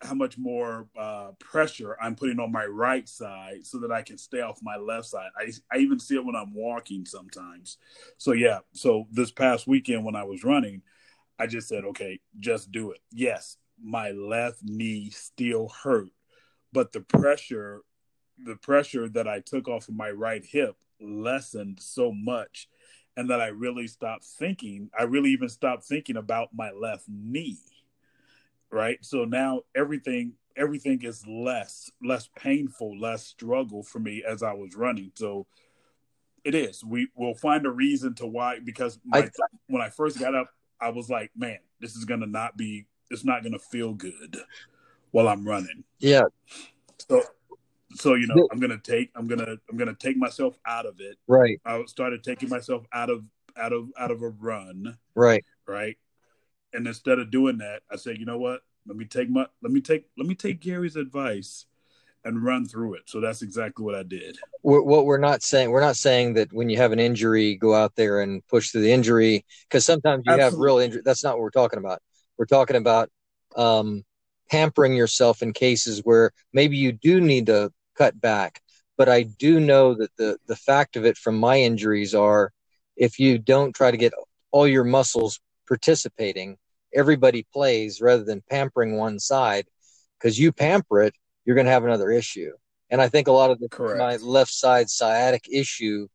how 0.00 0.14
much 0.14 0.38
more 0.38 0.88
uh, 0.96 1.30
pressure 1.40 1.96
I'm 2.00 2.14
putting 2.14 2.38
on 2.38 2.52
my 2.52 2.64
right 2.64 3.08
side 3.08 3.66
so 3.66 3.78
that 3.80 3.90
I 3.90 4.02
can 4.02 4.16
stay 4.16 4.40
off 4.40 4.60
my 4.62 4.76
left 4.76 5.06
side. 5.06 5.30
I, 5.36 5.50
I 5.72 5.78
even 5.78 5.98
see 5.98 6.14
it 6.14 6.24
when 6.24 6.36
I'm 6.36 6.54
walking 6.54 7.04
sometimes. 7.04 7.78
So, 8.16 8.32
yeah. 8.32 8.60
So, 8.72 9.06
this 9.10 9.32
past 9.32 9.66
weekend 9.66 10.04
when 10.04 10.14
I 10.14 10.24
was 10.24 10.44
running, 10.44 10.82
I 11.38 11.46
just 11.46 11.68
said, 11.68 11.84
okay, 11.84 12.20
just 12.38 12.70
do 12.70 12.92
it. 12.92 13.00
Yes, 13.12 13.56
my 13.82 14.10
left 14.10 14.62
knee 14.62 15.10
still 15.10 15.68
hurt, 15.68 16.10
but 16.72 16.92
the 16.92 17.00
pressure, 17.00 17.82
the 18.44 18.56
pressure 18.56 19.08
that 19.08 19.26
I 19.26 19.40
took 19.40 19.68
off 19.68 19.88
of 19.88 19.94
my 19.94 20.10
right 20.10 20.44
hip 20.44 20.76
lessened 21.00 21.80
so 21.80 22.12
much. 22.12 22.68
And 23.16 23.30
that 23.30 23.40
I 23.40 23.48
really 23.48 23.88
stopped 23.88 24.24
thinking, 24.24 24.90
I 24.96 25.02
really 25.02 25.30
even 25.30 25.48
stopped 25.48 25.82
thinking 25.82 26.16
about 26.16 26.50
my 26.54 26.70
left 26.70 27.06
knee 27.08 27.58
right? 28.70 28.98
So 29.02 29.24
now 29.24 29.62
everything 29.76 30.34
everything 30.56 31.02
is 31.02 31.26
less 31.26 31.90
less 32.02 32.28
painful, 32.36 32.98
less 32.98 33.26
struggle 33.26 33.82
for 33.82 33.98
me 33.98 34.22
as 34.26 34.42
I 34.42 34.52
was 34.52 34.74
running. 34.76 35.12
So 35.14 35.46
it 36.44 36.54
is. 36.54 36.84
We 36.84 37.08
will 37.14 37.34
find 37.34 37.66
a 37.66 37.70
reason 37.70 38.14
to 38.16 38.26
why 38.26 38.58
because 38.64 38.98
my, 39.04 39.20
I, 39.20 39.30
when 39.66 39.82
I 39.82 39.90
first 39.90 40.18
got 40.18 40.34
up, 40.34 40.48
I 40.80 40.90
was 40.90 41.10
like, 41.10 41.30
man, 41.36 41.58
this 41.80 41.96
is 41.96 42.04
gonna 42.04 42.26
not 42.26 42.56
be. 42.56 42.86
It's 43.10 43.24
not 43.24 43.42
gonna 43.42 43.58
feel 43.58 43.94
good 43.94 44.36
while 45.10 45.28
I'm 45.28 45.46
running. 45.46 45.84
Yeah. 45.98 46.24
So, 47.08 47.22
so 47.94 48.14
you 48.14 48.26
know, 48.26 48.48
I'm 48.52 48.60
gonna 48.60 48.78
take, 48.78 49.10
I'm 49.14 49.26
gonna, 49.26 49.56
I'm 49.70 49.76
gonna 49.76 49.94
take 49.94 50.16
myself 50.16 50.58
out 50.66 50.86
of 50.86 51.00
it. 51.00 51.16
Right. 51.26 51.60
I 51.64 51.82
started 51.86 52.22
taking 52.22 52.48
myself 52.48 52.84
out 52.92 53.10
of, 53.10 53.24
out 53.56 53.72
of, 53.72 53.88
out 53.98 54.10
of 54.10 54.22
a 54.22 54.28
run. 54.28 54.98
Right. 55.14 55.44
Right. 55.66 55.96
And 56.72 56.86
instead 56.86 57.18
of 57.18 57.30
doing 57.30 57.58
that, 57.58 57.82
I 57.90 57.96
said, 57.96 58.18
you 58.18 58.26
know 58.26 58.38
what? 58.38 58.60
Let 58.86 58.96
me 58.96 59.04
take 59.04 59.30
my, 59.30 59.46
let 59.62 59.72
me 59.72 59.80
take, 59.80 60.06
let 60.16 60.26
me 60.26 60.34
take 60.34 60.60
Gary's 60.60 60.96
advice 60.96 61.66
and 62.24 62.44
run 62.44 62.66
through 62.66 62.94
it. 62.94 63.02
So 63.06 63.20
that's 63.20 63.42
exactly 63.42 63.84
what 63.84 63.94
I 63.94 64.02
did. 64.02 64.38
We're, 64.62 64.82
what 64.82 65.06
we're 65.06 65.18
not 65.18 65.42
saying, 65.42 65.70
we're 65.70 65.80
not 65.80 65.96
saying 65.96 66.34
that 66.34 66.52
when 66.52 66.68
you 66.68 66.76
have 66.76 66.92
an 66.92 66.98
injury, 66.98 67.54
go 67.54 67.74
out 67.74 67.94
there 67.96 68.20
and 68.20 68.46
push 68.48 68.70
through 68.70 68.82
the 68.82 68.92
injury 68.92 69.44
because 69.68 69.86
sometimes 69.86 70.24
you 70.26 70.32
Absolutely. 70.32 70.44
have 70.44 70.60
real 70.64 70.78
injury. 70.78 71.02
That's 71.04 71.24
not 71.24 71.34
what 71.34 71.42
we're 71.42 71.50
talking 71.50 71.78
about. 71.78 72.00
We're 72.36 72.46
talking 72.46 72.76
about 72.76 73.10
um, 73.56 74.04
pampering 74.50 74.94
yourself 74.94 75.42
in 75.42 75.52
cases 75.52 76.00
where 76.04 76.32
maybe 76.52 76.76
you 76.76 76.92
do 76.92 77.20
need 77.20 77.46
to 77.46 77.72
cut 77.96 78.20
back. 78.20 78.60
But 78.96 79.08
I 79.08 79.22
do 79.22 79.60
know 79.60 79.94
that 79.94 80.10
the 80.16 80.38
the 80.46 80.56
fact 80.56 80.96
of 80.96 81.04
it 81.04 81.16
from 81.16 81.38
my 81.38 81.60
injuries 81.60 82.14
are, 82.14 82.52
if 82.96 83.20
you 83.20 83.38
don't 83.38 83.72
try 83.72 83.90
to 83.90 83.96
get 83.96 84.12
all 84.50 84.66
your 84.66 84.84
muscles 84.84 85.40
participating, 85.68 86.56
everybody 86.94 87.46
plays 87.52 88.00
rather 88.00 88.24
than 88.24 88.42
pampering 88.50 88.96
one 88.96 89.18
side. 89.18 89.66
Because 90.18 90.38
you 90.38 90.50
pamper 90.50 91.02
it, 91.02 91.14
you're 91.44 91.54
going 91.54 91.66
to 91.66 91.72
have 91.72 91.84
another 91.84 92.10
issue. 92.10 92.52
And 92.90 93.00
I 93.00 93.08
think 93.08 93.28
a 93.28 93.32
lot 93.32 93.50
of 93.50 93.60
the, 93.60 93.68
my 93.98 94.16
left 94.16 94.50
side 94.50 94.88
sciatic 94.90 95.46
issue, 95.52 96.08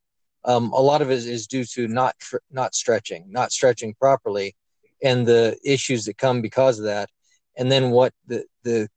um, 0.44 0.74
a 0.74 0.82
lot 0.82 1.02
of 1.02 1.12
it 1.12 1.20
is 1.20 1.48
due 1.48 1.64
to 1.66 1.88
not 1.88 2.18
tr- 2.20 2.38
not 2.52 2.76
stretching, 2.76 3.26
not 3.30 3.52
stretching 3.52 3.94
properly, 3.94 4.56
and 5.04 5.26
the 5.26 5.58
issues 5.64 6.06
that 6.06 6.18
come 6.18 6.42
because 6.42 6.80
of 6.80 6.86
that. 6.86 7.10
And 7.56 7.72
then 7.72 7.92
what 7.92 8.14
the 8.26 8.46
the 8.64 8.90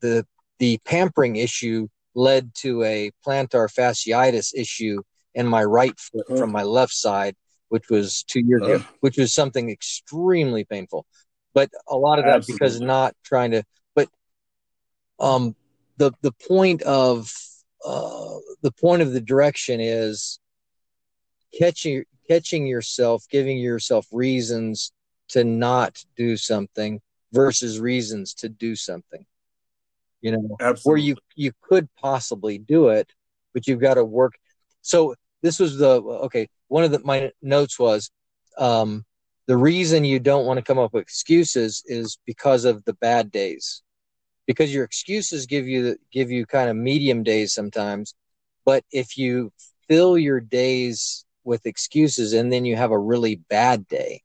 the 0.00 0.26
the 0.58 0.78
pampering 0.84 1.36
issue 1.36 1.88
led 2.14 2.54
to 2.56 2.82
a 2.82 3.10
plantar 3.24 3.72
fasciitis 3.72 4.52
issue 4.54 5.02
in 5.34 5.46
my 5.46 5.62
right 5.62 5.98
foot 5.98 6.26
uh-huh. 6.28 6.38
from 6.38 6.52
my 6.52 6.62
left 6.62 6.92
side, 6.92 7.36
which 7.70 7.88
was 7.88 8.24
two 8.24 8.40
years 8.40 8.62
uh-huh. 8.62 8.74
ago, 8.74 8.84
which 9.00 9.16
was 9.16 9.32
something 9.32 9.70
extremely 9.70 10.64
painful. 10.64 11.06
But 11.54 11.70
a 11.88 11.96
lot 11.96 12.18
of 12.18 12.26
that 12.26 12.36
Absolutely. 12.36 12.58
because 12.58 12.80
not 12.80 13.14
trying 13.24 13.52
to. 13.52 13.64
But 13.94 14.08
um, 15.18 15.56
the 15.96 16.12
the 16.20 16.32
point 16.32 16.82
of 16.82 17.32
uh, 17.84 18.36
the 18.62 18.72
point 18.72 19.02
of 19.02 19.12
the 19.12 19.20
direction 19.20 19.80
is 19.80 20.38
catching 21.58 22.04
catching 22.28 22.66
yourself, 22.66 23.24
giving 23.30 23.58
yourself 23.58 24.06
reasons 24.12 24.92
to 25.28 25.44
not 25.44 26.04
do 26.16 26.36
something 26.36 27.00
versus 27.32 27.80
reasons 27.80 28.34
to 28.34 28.48
do 28.48 28.76
something. 28.76 29.24
You 30.20 30.32
know, 30.32 30.56
Absolutely. 30.60 30.82
where 30.84 30.96
you 30.98 31.16
you 31.34 31.52
could 31.62 31.88
possibly 31.96 32.58
do 32.58 32.88
it, 32.88 33.12
but 33.54 33.66
you've 33.66 33.80
got 33.80 33.94
to 33.94 34.04
work. 34.04 34.34
So 34.82 35.14
this 35.42 35.58
was 35.58 35.78
the 35.78 36.02
okay. 36.26 36.48
One 36.70 36.84
of 36.84 36.90
the 36.92 37.00
my 37.00 37.30
notes 37.42 37.78
was 37.78 38.10
um, 38.56 39.04
the 39.46 39.56
reason 39.56 40.04
you 40.04 40.18
don't 40.18 40.46
want 40.46 40.58
to 40.58 40.64
come 40.64 40.78
up 40.78 40.94
with 40.94 41.02
excuses 41.02 41.82
is 41.86 42.18
because 42.24 42.64
of 42.64 42.84
the 42.84 42.94
bad 42.94 43.30
days. 43.30 43.82
Because 44.46 44.74
your 44.74 44.84
excuses 44.84 45.46
give 45.46 45.68
you 45.68 45.96
give 46.10 46.30
you 46.30 46.46
kind 46.46 46.70
of 46.70 46.76
medium 46.76 47.22
days 47.22 47.52
sometimes 47.52 48.14
but 48.64 48.84
if 48.92 49.16
you 49.16 49.52
fill 49.88 50.18
your 50.18 50.40
days 50.40 51.24
with 51.44 51.66
excuses 51.66 52.32
and 52.32 52.52
then 52.52 52.64
you 52.64 52.76
have 52.76 52.90
a 52.90 52.98
really 52.98 53.36
bad 53.48 53.86
day 53.88 54.22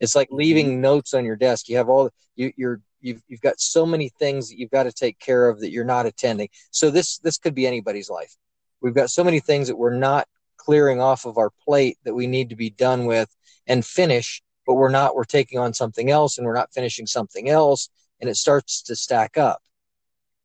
it's 0.00 0.14
like 0.14 0.28
mm-hmm. 0.28 0.36
leaving 0.36 0.80
notes 0.80 1.14
on 1.14 1.24
your 1.24 1.36
desk. 1.36 1.68
You 1.68 1.76
have 1.76 1.88
all 1.88 2.10
you, 2.36 2.52
you're 2.56 2.80
you've 3.00 3.22
you've 3.28 3.40
got 3.40 3.60
so 3.60 3.84
many 3.86 4.10
things 4.18 4.48
that 4.48 4.58
you've 4.58 4.70
got 4.70 4.84
to 4.84 4.92
take 4.92 5.18
care 5.18 5.48
of 5.48 5.60
that 5.60 5.70
you're 5.70 5.84
not 5.84 6.06
attending. 6.06 6.48
So 6.70 6.90
this 6.90 7.18
this 7.18 7.38
could 7.38 7.54
be 7.54 7.66
anybody's 7.66 8.10
life. 8.10 8.36
We've 8.80 8.94
got 8.94 9.10
so 9.10 9.24
many 9.24 9.40
things 9.40 9.68
that 9.68 9.76
we're 9.76 9.96
not 9.96 10.28
clearing 10.68 11.00
off 11.00 11.24
of 11.24 11.38
our 11.38 11.50
plate 11.64 11.96
that 12.04 12.14
we 12.14 12.26
need 12.26 12.50
to 12.50 12.56
be 12.56 12.68
done 12.68 13.06
with 13.06 13.34
and 13.66 13.86
finish 13.86 14.42
but 14.66 14.74
we're 14.74 14.90
not 14.90 15.16
we're 15.16 15.24
taking 15.24 15.58
on 15.58 15.72
something 15.72 16.10
else 16.10 16.36
and 16.36 16.46
we're 16.46 16.52
not 16.52 16.74
finishing 16.74 17.06
something 17.06 17.48
else 17.48 17.88
and 18.20 18.28
it 18.28 18.36
starts 18.36 18.82
to 18.82 18.94
stack 18.94 19.38
up. 19.38 19.62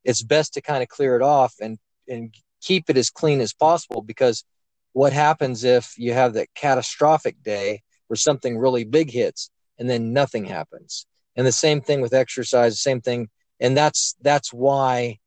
It's 0.06 0.24
best 0.24 0.54
to 0.54 0.62
kind 0.62 0.82
of 0.82 0.88
clear 0.88 1.18
it 1.18 1.22
off 1.22 1.56
and, 1.62 1.78
and 2.08 2.34
keep 2.62 2.90
it 2.90 2.98
as 2.98 3.10
clean 3.10 3.42
as 3.42 3.54
possible 3.54 4.02
because 4.02 4.46
what 4.94 5.12
happens 5.12 5.66
if 5.66 5.94
you 5.98 6.14
have 6.14 6.34
that 6.34 6.54
catastrophic 6.56 7.42
day 7.44 7.82
where 8.08 8.18
something 8.18 8.58
really 8.58 8.86
big 8.86 9.12
hits 9.12 9.50
and 9.78 9.90
then 9.90 10.14
nothing 10.14 10.46
happens? 10.46 11.06
And 11.36 11.46
the 11.46 11.52
same 11.52 11.82
thing 11.82 12.00
with 12.00 12.14
exercise, 12.14 12.82
same 12.82 13.02
thing. 13.02 13.30
And 13.60 13.76
that's, 13.76 14.16
that's 14.22 14.54
why, 14.54 15.20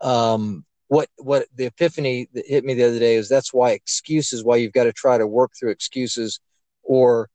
um, 0.00 0.64
what, 0.88 1.08
what 1.16 1.46
the 1.54 1.66
epiphany 1.66 2.28
that 2.34 2.46
hit 2.46 2.64
me 2.64 2.74
the 2.74 2.84
other 2.84 2.98
day 2.98 3.14
is 3.14 3.28
that's 3.28 3.52
why 3.52 3.70
excuses, 3.70 4.44
why 4.44 4.56
you've 4.56 4.72
got 4.72 4.84
to 4.84 4.92
try 4.92 5.18
to 5.18 5.26
work 5.26 5.52
through 5.58 5.70
excuses 5.70 6.40
or 6.82 7.28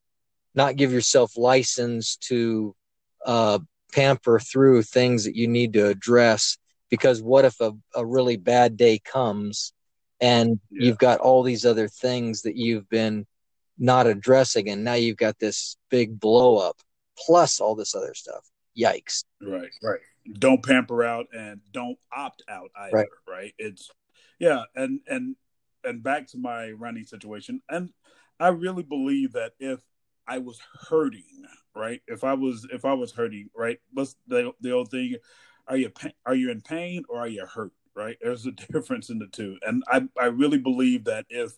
not 0.56 0.76
give 0.76 0.92
yourself 0.92 1.38
license 1.38 2.16
to, 2.18 2.76
uh, 3.26 3.60
pamper 3.92 4.40
through 4.40 4.84
things 4.84 5.24
that 5.24 5.36
you 5.36 5.48
need 5.48 5.74
to 5.74 5.88
address 5.88 6.58
because 6.90 7.22
what 7.22 7.46
if 7.46 7.60
a, 7.60 7.72
a 7.96 8.06
really 8.06 8.38
bad 8.38 8.78
day 8.78 9.00
comes 9.00 9.74
and 10.22 10.60
yeah. 10.70 10.88
you've 10.88 10.98
got 10.98 11.20
all 11.20 11.44
these 11.44 11.66
other 11.66 11.88
things 11.88 12.42
that 12.44 12.56
you've 12.56 12.90
been 12.90 13.26
not 13.78 14.08
addressing 14.08 14.70
and 14.70 14.84
now 14.84 14.94
you've 14.94 15.18
got 15.18 15.38
this 15.40 15.78
big 15.90 16.20
blow 16.20 16.58
up 16.58 16.78
plus 17.18 17.60
all 17.60 17.76
this 17.76 17.96
other 17.96 18.14
stuff. 18.14 18.46
Yikes. 18.78 19.24
Right 19.42 19.70
right 19.82 20.00
don't 20.34 20.63
pamper 20.63 21.04
out 21.04 21.28
and 21.34 21.60
don't 21.72 21.98
opt 22.15 22.44
out 22.50 22.70
either 22.78 22.98
right, 22.98 23.08
right? 23.28 23.54
it's 23.58 23.89
yeah 24.39 24.63
and 24.76 25.00
and 25.08 25.36
and 25.84 26.04
back 26.04 26.28
to 26.28 26.38
my 26.38 26.72
running 26.72 27.06
situation 27.06 27.62
and 27.70 27.89
i 28.39 28.50
really 28.50 28.84
believe 28.84 29.34
that 29.34 29.54
if 29.60 29.80
i 30.28 30.38
was 30.38 30.60
hurting 30.89 31.46
right? 31.80 32.02
If 32.08 32.24
I 32.24 32.34
was 32.34 32.68
if 32.72 32.86
I 32.86 32.94
was 32.94 33.12
hurting, 33.12 33.50
right? 33.56 33.80
What's 33.94 34.15
the 34.28 34.52
the 34.62 34.72
old 34.72 34.92
thing? 34.92 35.15
Are 35.68 35.78
you 35.78 35.92
are 36.26 36.36
you 36.36 36.52
in 36.52 36.62
pain 36.62 37.04
or 37.10 37.20
are 37.20 37.28
you 37.28 37.46
hurt? 37.46 37.72
Right? 37.96 38.18
There's 38.22 38.46
a 38.46 38.52
difference 38.72 39.10
in 39.10 39.20
the 39.20 39.28
two, 39.28 39.58
and 39.65 39.84
I 39.88 40.08
I 40.20 40.26
really 40.26 40.58
believe 40.58 41.06
that 41.06 41.26
if 41.30 41.54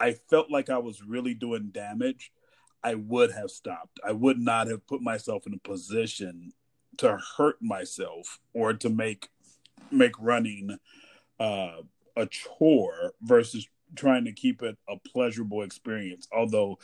I 0.00 0.12
felt 0.12 0.50
like 0.50 0.68
I 0.68 0.78
was 0.78 1.02
really 1.02 1.34
doing 1.34 1.70
damage, 1.72 2.32
I 2.82 2.94
would 2.94 3.32
have 3.32 3.50
stopped. 3.50 4.00
I 4.04 4.12
would 4.12 4.38
not 4.38 4.66
have 4.66 4.86
put 4.86 5.00
myself 5.00 5.46
in 5.46 5.54
a 5.54 5.68
position 5.68 6.52
to 6.98 7.18
hurt 7.36 7.56
myself 7.60 8.38
or 8.52 8.72
to 8.74 8.88
make 8.88 9.28
make 9.90 10.12
running 10.18 10.78
uh, 11.40 11.82
a 12.16 12.26
chore 12.26 13.12
versus 13.22 13.66
trying 13.94 14.24
to 14.24 14.32
keep 14.32 14.62
it 14.62 14.76
a 14.88 14.96
pleasurable 14.96 15.62
experience. 15.62 16.26
Although 16.32 16.78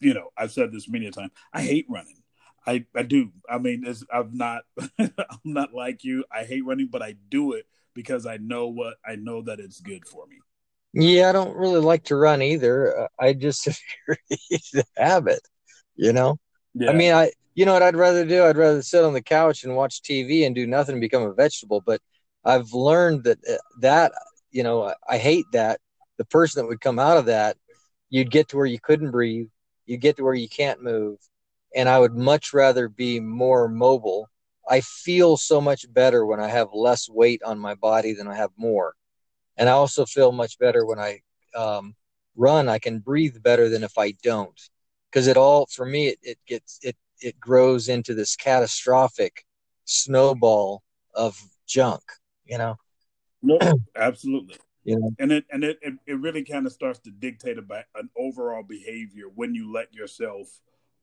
you 0.00 0.14
know, 0.14 0.30
I've 0.36 0.52
said 0.52 0.72
this 0.72 0.88
many 0.88 1.06
a 1.06 1.10
time. 1.10 1.30
I 1.52 1.62
hate 1.62 1.86
running. 1.88 2.22
I, 2.66 2.84
I 2.94 3.02
do. 3.02 3.30
I 3.48 3.58
mean, 3.58 3.84
it's, 3.86 4.04
I'm 4.12 4.36
not 4.36 4.62
I'm 4.98 5.10
not 5.44 5.72
like 5.72 6.04
you. 6.04 6.24
I 6.30 6.44
hate 6.44 6.64
running, 6.64 6.88
but 6.90 7.02
I 7.02 7.14
do 7.28 7.52
it 7.52 7.66
because 7.94 8.26
I 8.26 8.38
know 8.38 8.68
what 8.68 8.94
I 9.06 9.16
know 9.16 9.42
that 9.42 9.60
it's 9.60 9.80
good 9.80 10.06
for 10.06 10.26
me. 10.26 10.36
Yeah, 10.92 11.28
I 11.28 11.32
don't 11.32 11.56
really 11.56 11.80
like 11.80 12.04
to 12.04 12.16
run 12.16 12.42
either. 12.42 13.00
Uh, 13.00 13.08
I 13.18 13.32
just 13.34 13.64
the 14.08 14.84
habit, 14.96 15.40
you 15.94 16.12
know. 16.12 16.38
Yeah. 16.76 16.90
I 16.90 16.94
mean, 16.94 17.12
I 17.12 17.32
you 17.54 17.64
know 17.64 17.72
what 17.72 17.82
I'd 17.82 17.96
rather 17.96 18.24
do? 18.24 18.44
I'd 18.44 18.56
rather 18.56 18.82
sit 18.82 19.04
on 19.04 19.14
the 19.14 19.22
couch 19.22 19.64
and 19.64 19.74
watch 19.74 20.02
TV 20.02 20.44
and 20.44 20.54
do 20.54 20.66
nothing 20.66 20.94
and 20.94 21.00
become 21.00 21.22
a 21.22 21.32
vegetable. 21.32 21.80
But 21.80 22.00
I've 22.44 22.72
learned 22.72 23.24
that 23.24 23.38
uh, 23.48 23.56
that 23.80 24.12
you 24.50 24.62
know 24.62 24.94
I 25.08 25.18
hate 25.18 25.46
that 25.52 25.80
the 26.18 26.24
person 26.24 26.62
that 26.62 26.68
would 26.68 26.80
come 26.80 26.98
out 26.98 27.16
of 27.16 27.26
that, 27.26 27.56
you'd 28.10 28.30
get 28.30 28.48
to 28.48 28.56
where 28.56 28.66
you 28.66 28.78
couldn't 28.80 29.10
breathe 29.10 29.48
you 29.86 29.96
get 29.96 30.16
to 30.16 30.24
where 30.24 30.34
you 30.34 30.48
can't 30.48 30.82
move 30.82 31.18
and 31.74 31.88
i 31.88 31.98
would 31.98 32.14
much 32.14 32.52
rather 32.52 32.88
be 32.88 33.18
more 33.20 33.68
mobile 33.68 34.28
i 34.68 34.80
feel 34.80 35.36
so 35.36 35.60
much 35.60 35.92
better 35.92 36.26
when 36.26 36.40
i 36.40 36.48
have 36.48 36.68
less 36.72 37.08
weight 37.08 37.42
on 37.44 37.58
my 37.58 37.74
body 37.74 38.12
than 38.12 38.28
i 38.28 38.34
have 38.34 38.50
more 38.56 38.94
and 39.56 39.68
i 39.68 39.72
also 39.72 40.04
feel 40.04 40.32
much 40.32 40.58
better 40.58 40.84
when 40.84 40.98
i 40.98 41.20
um, 41.56 41.94
run 42.36 42.68
i 42.68 42.78
can 42.78 42.98
breathe 42.98 43.42
better 43.42 43.68
than 43.68 43.82
if 43.82 43.96
i 43.96 44.12
don't 44.22 44.68
because 45.16 45.28
it 45.28 45.38
all 45.38 45.64
for 45.64 45.86
me 45.86 46.08
it, 46.08 46.18
it 46.22 46.38
gets 46.46 46.78
it 46.82 46.94
it 47.22 47.40
grows 47.40 47.88
into 47.88 48.12
this 48.12 48.36
catastrophic 48.36 49.46
snowball 49.86 50.82
of 51.14 51.40
junk 51.66 52.02
you 52.44 52.58
know 52.58 52.76
no 53.40 53.58
absolutely 53.96 54.56
you 54.84 55.00
know? 55.00 55.10
and 55.18 55.32
it 55.32 55.46
and 55.50 55.64
it 55.64 55.78
it, 55.80 55.94
it 56.06 56.20
really 56.20 56.44
kind 56.44 56.66
of 56.66 56.72
starts 56.72 56.98
to 56.98 57.10
dictate 57.10 57.56
about 57.56 57.84
an 57.94 58.10
overall 58.18 58.62
behavior 58.62 59.24
when 59.34 59.54
you 59.54 59.72
let 59.72 59.90
yourself 59.94 60.48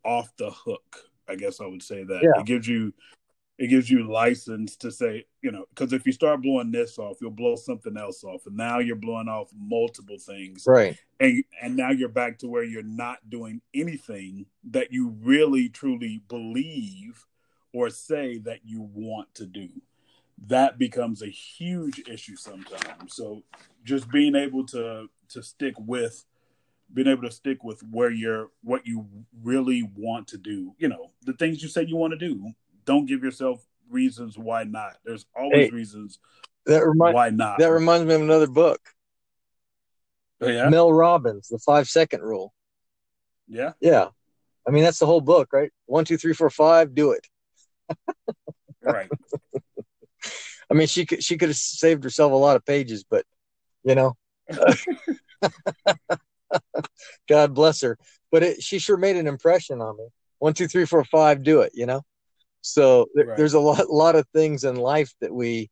off 0.06 0.32
the 0.38 0.52
hook 0.52 1.10
i 1.28 1.34
guess 1.34 1.60
i 1.60 1.66
would 1.66 1.82
say 1.82 2.04
that 2.04 2.22
yeah. 2.22 2.40
it 2.40 2.46
gives 2.46 2.68
you 2.68 2.94
it 3.60 3.68
gives 3.68 3.90
you 3.90 4.10
license 4.12 4.76
to 4.76 4.92
say 4.92 5.26
you 5.42 5.52
know 5.52 5.66
because 5.70 5.94
if 5.94 6.06
you 6.06 6.12
start 6.12 6.42
blowing 6.42 6.72
this 6.72 6.98
off 6.98 7.18
you'll 7.22 7.32
blow 7.32 7.56
something 7.56 7.98
else 7.98 8.24
off 8.24 8.46
and 8.46 8.58
now 8.58 8.80
you're 8.80 8.96
blowing 8.96 9.28
off 9.28 9.50
multiple 9.58 10.18
things 10.18 10.64
right 10.68 10.98
and 11.20 11.44
and 11.62 11.76
now 11.76 11.92
you're 11.92 12.10
back 12.10 12.38
to 12.38 12.48
where 12.48 12.64
you're 12.64 12.84
not 12.84 13.18
doing 13.30 13.62
anything 13.74 14.46
that 14.64 14.92
you 14.92 15.16
really 15.22 15.70
truly 15.70 16.22
believe 16.28 17.26
or 17.74 17.90
say 17.90 18.38
that 18.40 18.60
you 18.64 18.82
want 18.94 19.34
to 19.36 19.46
do 19.46 19.70
that 20.48 20.78
becomes 20.78 21.22
a 21.22 21.28
huge 21.28 22.02
issue 22.08 22.36
sometimes. 22.36 23.16
So 23.16 23.44
just 23.84 24.10
being 24.12 24.36
able 24.36 24.66
to 24.68 25.10
to 25.30 25.44
stick 25.44 25.76
with 25.80 26.26
being 26.94 27.08
able 27.08 27.24
to 27.24 27.32
stick 27.32 27.64
with 27.64 27.82
where 27.90 28.12
you're 28.12 28.50
what 28.62 28.86
you 28.86 29.08
really 29.42 29.90
want 29.96 30.28
to 30.30 30.38
do, 30.38 30.74
you 30.78 30.88
know, 30.88 31.12
the 31.24 31.34
things 31.34 31.62
you 31.62 31.70
said 31.70 31.90
you 31.90 31.96
want 31.96 32.12
to 32.12 32.20
do. 32.20 32.52
Don't 32.86 33.06
give 33.06 33.24
yourself 33.24 33.66
reasons 33.90 34.38
why 34.38 34.64
not. 34.64 34.98
There's 35.06 35.26
always 35.36 35.70
hey, 35.70 35.76
reasons 35.76 36.20
that 36.66 36.86
remind, 36.86 37.14
why 37.14 37.30
not. 37.30 37.60
That 37.60 37.72
reminds 37.72 38.06
me 38.06 38.16
of 38.16 38.22
another 38.22 38.48
book. 38.48 38.82
Oh, 40.42 40.48
yeah? 40.48 40.70
Mel 40.70 40.92
Robbins, 40.92 41.48
the 41.48 41.60
five 41.60 41.88
second 41.88 42.22
rule. 42.22 42.54
Yeah. 43.48 43.74
Yeah. 43.80 44.08
I 44.68 44.72
mean, 44.72 44.84
that's 44.84 45.00
the 45.00 45.06
whole 45.06 45.22
book, 45.22 45.50
right? 45.54 45.72
One, 45.86 46.06
two, 46.06 46.18
three, 46.18 46.34
four, 46.34 46.50
five, 46.50 46.96
do 46.96 47.12
it. 47.12 47.28
right. 48.82 49.10
I 50.72 50.74
mean, 50.74 50.88
she 50.88 51.06
could 51.06 51.24
she 51.24 51.38
could 51.38 51.50
have 51.50 51.58
saved 51.58 52.04
herself 52.04 52.32
a 52.32 52.36
lot 52.36 52.56
of 52.56 52.66
pages, 52.66 53.04
but 53.04 53.26
you 53.84 53.96
know, 53.96 54.14
God 57.30 57.54
bless 57.54 57.82
her. 57.82 57.98
But 58.32 58.44
it, 58.44 58.64
she 58.64 58.80
sure 58.80 58.98
made 58.98 59.18
an 59.18 59.28
impression 59.28 59.82
on 59.82 59.98
me. 59.98 60.08
One, 60.40 60.54
two, 60.54 60.68
three, 60.68 60.86
four, 60.86 61.04
five, 61.04 61.44
do 61.44 61.62
it. 61.62 61.74
You 61.76 61.86
know. 61.86 62.02
So 62.64 63.08
th- 63.14 63.28
right. 63.28 63.38
there's 63.38 63.54
a 63.54 63.60
lot 63.60 63.90
lot 63.90 64.16
of 64.16 64.28
things 64.34 64.64
in 64.64 64.76
life 64.76 65.14
that 65.22 65.34
we, 65.34 65.70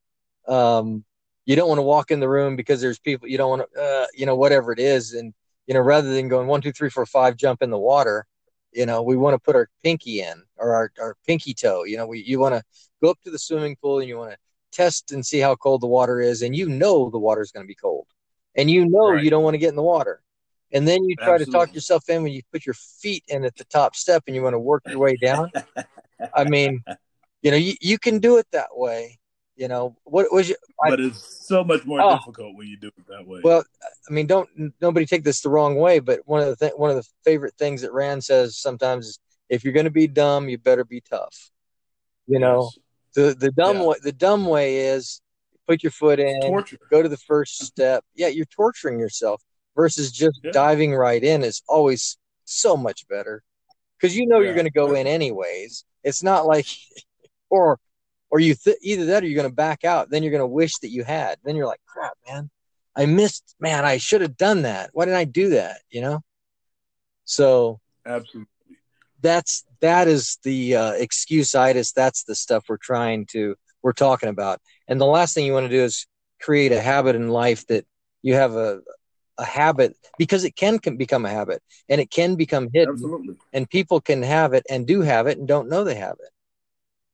um, 0.47 1.03
you 1.45 1.55
don't 1.55 1.69
want 1.69 1.79
to 1.79 1.83
walk 1.83 2.11
in 2.11 2.19
the 2.19 2.29
room 2.29 2.55
because 2.55 2.81
there's 2.81 2.99
people 2.99 3.27
you 3.27 3.37
don't 3.37 3.49
want 3.49 3.63
to, 3.73 3.81
uh, 3.81 4.05
you 4.13 4.25
know, 4.27 4.35
whatever 4.35 4.71
it 4.71 4.79
is, 4.79 5.13
and 5.13 5.33
you 5.65 5.73
know, 5.73 5.79
rather 5.79 6.13
than 6.13 6.27
going 6.27 6.47
one, 6.47 6.61
two, 6.61 6.71
three, 6.71 6.89
four, 6.89 7.05
five, 7.05 7.37
jump 7.37 7.63
in 7.63 7.69
the 7.69 7.79
water, 7.79 8.27
you 8.73 8.85
know, 8.85 9.01
we 9.01 9.17
want 9.17 9.33
to 9.33 9.39
put 9.39 9.55
our 9.55 9.69
pinky 9.83 10.21
in 10.21 10.43
or 10.57 10.75
our, 10.75 10.91
our 10.99 11.15
pinky 11.25 11.53
toe. 11.53 11.83
You 11.83 11.97
know, 11.97 12.05
we 12.05 12.19
you 12.19 12.39
want 12.39 12.55
to 12.55 12.63
go 13.01 13.09
up 13.09 13.19
to 13.23 13.31
the 13.31 13.39
swimming 13.39 13.77
pool 13.81 13.99
and 13.99 14.07
you 14.07 14.17
want 14.17 14.31
to 14.31 14.37
test 14.71 15.11
and 15.11 15.25
see 15.25 15.39
how 15.39 15.55
cold 15.55 15.81
the 15.81 15.87
water 15.87 16.19
is, 16.19 16.41
and 16.41 16.55
you 16.55 16.67
know 16.67 17.09
the 17.09 17.19
water 17.19 17.41
is 17.41 17.51
going 17.51 17.63
to 17.63 17.67
be 17.67 17.75
cold, 17.75 18.07
and 18.55 18.69
you 18.69 18.85
know 18.85 19.11
right. 19.11 19.23
you 19.23 19.29
don't 19.29 19.43
want 19.43 19.53
to 19.53 19.59
get 19.59 19.69
in 19.69 19.75
the 19.75 19.81
water, 19.81 20.21
and 20.73 20.85
then 20.85 21.03
you 21.05 21.15
try 21.15 21.35
Absolutely. 21.35 21.45
to 21.45 21.51
talk 21.51 21.73
yourself 21.73 22.09
in 22.09 22.23
when 22.23 22.33
you 22.33 22.41
put 22.51 22.65
your 22.65 22.75
feet 22.75 23.23
in 23.29 23.45
at 23.45 23.55
the 23.55 23.65
top 23.65 23.95
step 23.95 24.23
and 24.27 24.35
you 24.35 24.43
want 24.43 24.53
to 24.53 24.59
work 24.59 24.83
your 24.87 24.99
way 24.99 25.15
down. 25.15 25.49
I 26.35 26.43
mean, 26.43 26.83
you 27.41 27.51
know, 27.51 27.57
you, 27.57 27.73
you 27.81 27.97
can 27.97 28.19
do 28.19 28.37
it 28.37 28.47
that 28.51 28.69
way. 28.73 29.19
You 29.55 29.67
know, 29.67 29.95
what 30.05 30.31
was 30.31 30.49
your, 30.49 30.57
but 30.87 30.99
I, 30.99 31.03
it's 31.03 31.47
so 31.47 31.63
much 31.63 31.85
more 31.85 32.01
oh, 32.01 32.17
difficult 32.17 32.55
when 32.55 32.67
you 32.67 32.77
do 32.77 32.87
it 32.87 32.93
that 33.09 33.27
way. 33.27 33.41
Well, 33.43 33.63
I 34.09 34.13
mean, 34.13 34.25
don't 34.25 34.49
nobody 34.81 35.05
take 35.05 35.23
this 35.23 35.41
the 35.41 35.49
wrong 35.49 35.75
way, 35.75 35.99
but 35.99 36.21
one 36.25 36.41
of 36.41 36.47
the 36.47 36.55
th- 36.55 36.77
one 36.77 36.89
of 36.89 36.95
the 36.95 37.07
favorite 37.23 37.53
things 37.59 37.81
that 37.81 37.93
Rand 37.93 38.23
says 38.23 38.57
sometimes 38.57 39.07
is 39.07 39.19
if 39.49 39.63
you're 39.63 39.73
going 39.73 39.85
to 39.85 39.91
be 39.91 40.07
dumb, 40.07 40.49
you 40.49 40.57
better 40.57 40.85
be 40.85 41.01
tough. 41.01 41.51
You 42.25 42.39
know, 42.39 42.71
yes. 42.73 42.79
The 43.13 43.35
the 43.37 43.51
dumb 43.51 43.77
yeah. 43.77 43.83
way 43.83 43.95
the 44.01 44.11
dumb 44.13 44.45
way 44.45 44.77
is 44.77 45.21
put 45.67 45.83
your 45.83 45.91
foot 45.91 46.19
in, 46.19 46.41
Torture. 46.41 46.77
go 46.89 47.03
to 47.03 47.09
the 47.09 47.17
first 47.17 47.63
step. 47.63 48.03
Yeah, 48.15 48.27
you're 48.27 48.45
torturing 48.45 48.99
yourself 48.99 49.43
versus 49.75 50.11
just 50.11 50.39
yeah. 50.43 50.51
diving 50.51 50.95
right 50.95 51.23
in 51.23 51.43
is 51.43 51.61
always 51.67 52.17
so 52.45 52.75
much 52.75 53.07
better 53.07 53.43
because 53.99 54.17
you 54.17 54.25
know 54.25 54.39
yeah. 54.39 54.45
you're 54.45 54.53
going 54.55 54.65
to 54.65 54.71
go 54.71 54.93
in 54.95 55.07
anyways. 55.07 55.85
It's 56.03 56.23
not 56.23 56.45
like 56.45 56.67
or 57.49 57.79
or 58.29 58.39
you 58.39 58.55
th- 58.55 58.77
either 58.81 59.05
that 59.05 59.23
or 59.23 59.27
you're 59.27 59.41
going 59.41 59.49
to 59.49 59.55
back 59.55 59.83
out. 59.83 60.09
Then 60.09 60.23
you're 60.23 60.31
going 60.31 60.39
to 60.39 60.47
wish 60.47 60.77
that 60.79 60.89
you 60.89 61.03
had. 61.03 61.37
Then 61.43 61.55
you're 61.55 61.67
like, 61.67 61.81
crap, 61.85 62.13
man, 62.27 62.49
I 62.95 63.05
missed. 63.05 63.55
Man, 63.59 63.83
I 63.85 63.97
should 63.97 64.21
have 64.21 64.37
done 64.37 64.61
that. 64.61 64.91
Why 64.93 65.05
didn't 65.05 65.17
I 65.17 65.25
do 65.25 65.49
that? 65.49 65.81
You 65.89 66.01
know. 66.01 66.21
So 67.25 67.79
absolutely 68.05 68.47
that's 69.21 69.63
that 69.79 70.07
is 70.07 70.37
the 70.43 70.75
uh, 70.75 70.91
excuse-itis. 70.91 71.91
That's 71.93 72.23
the 72.23 72.35
stuff 72.35 72.65
we're 72.67 72.77
trying 72.77 73.25
to 73.27 73.55
we're 73.81 73.93
talking 73.93 74.29
about. 74.29 74.59
And 74.87 74.99
the 74.99 75.05
last 75.05 75.33
thing 75.33 75.45
you 75.45 75.53
want 75.53 75.65
to 75.65 75.75
do 75.75 75.83
is 75.83 76.05
create 76.41 76.71
a 76.71 76.81
habit 76.81 77.15
in 77.15 77.29
life 77.29 77.65
that 77.67 77.85
you 78.21 78.35
have 78.35 78.55
a 78.55 78.81
a 79.41 79.45
habit 79.45 79.97
because 80.17 80.43
it 80.43 80.55
can, 80.55 80.79
can 80.79 80.95
become 80.95 81.25
a 81.25 81.29
habit 81.29 81.61
and 81.89 81.99
it 81.99 82.09
can 82.09 82.35
become 82.35 82.69
hidden. 82.73 82.93
Absolutely. 82.93 83.35
And 83.51 83.69
people 83.69 83.99
can 83.99 84.23
have 84.23 84.53
it 84.53 84.65
and 84.69 84.87
do 84.87 85.01
have 85.01 85.27
it 85.27 85.37
and 85.37 85.47
don't 85.47 85.67
know 85.67 85.83
they 85.83 85.95
have 85.95 86.17
it. 86.19 86.29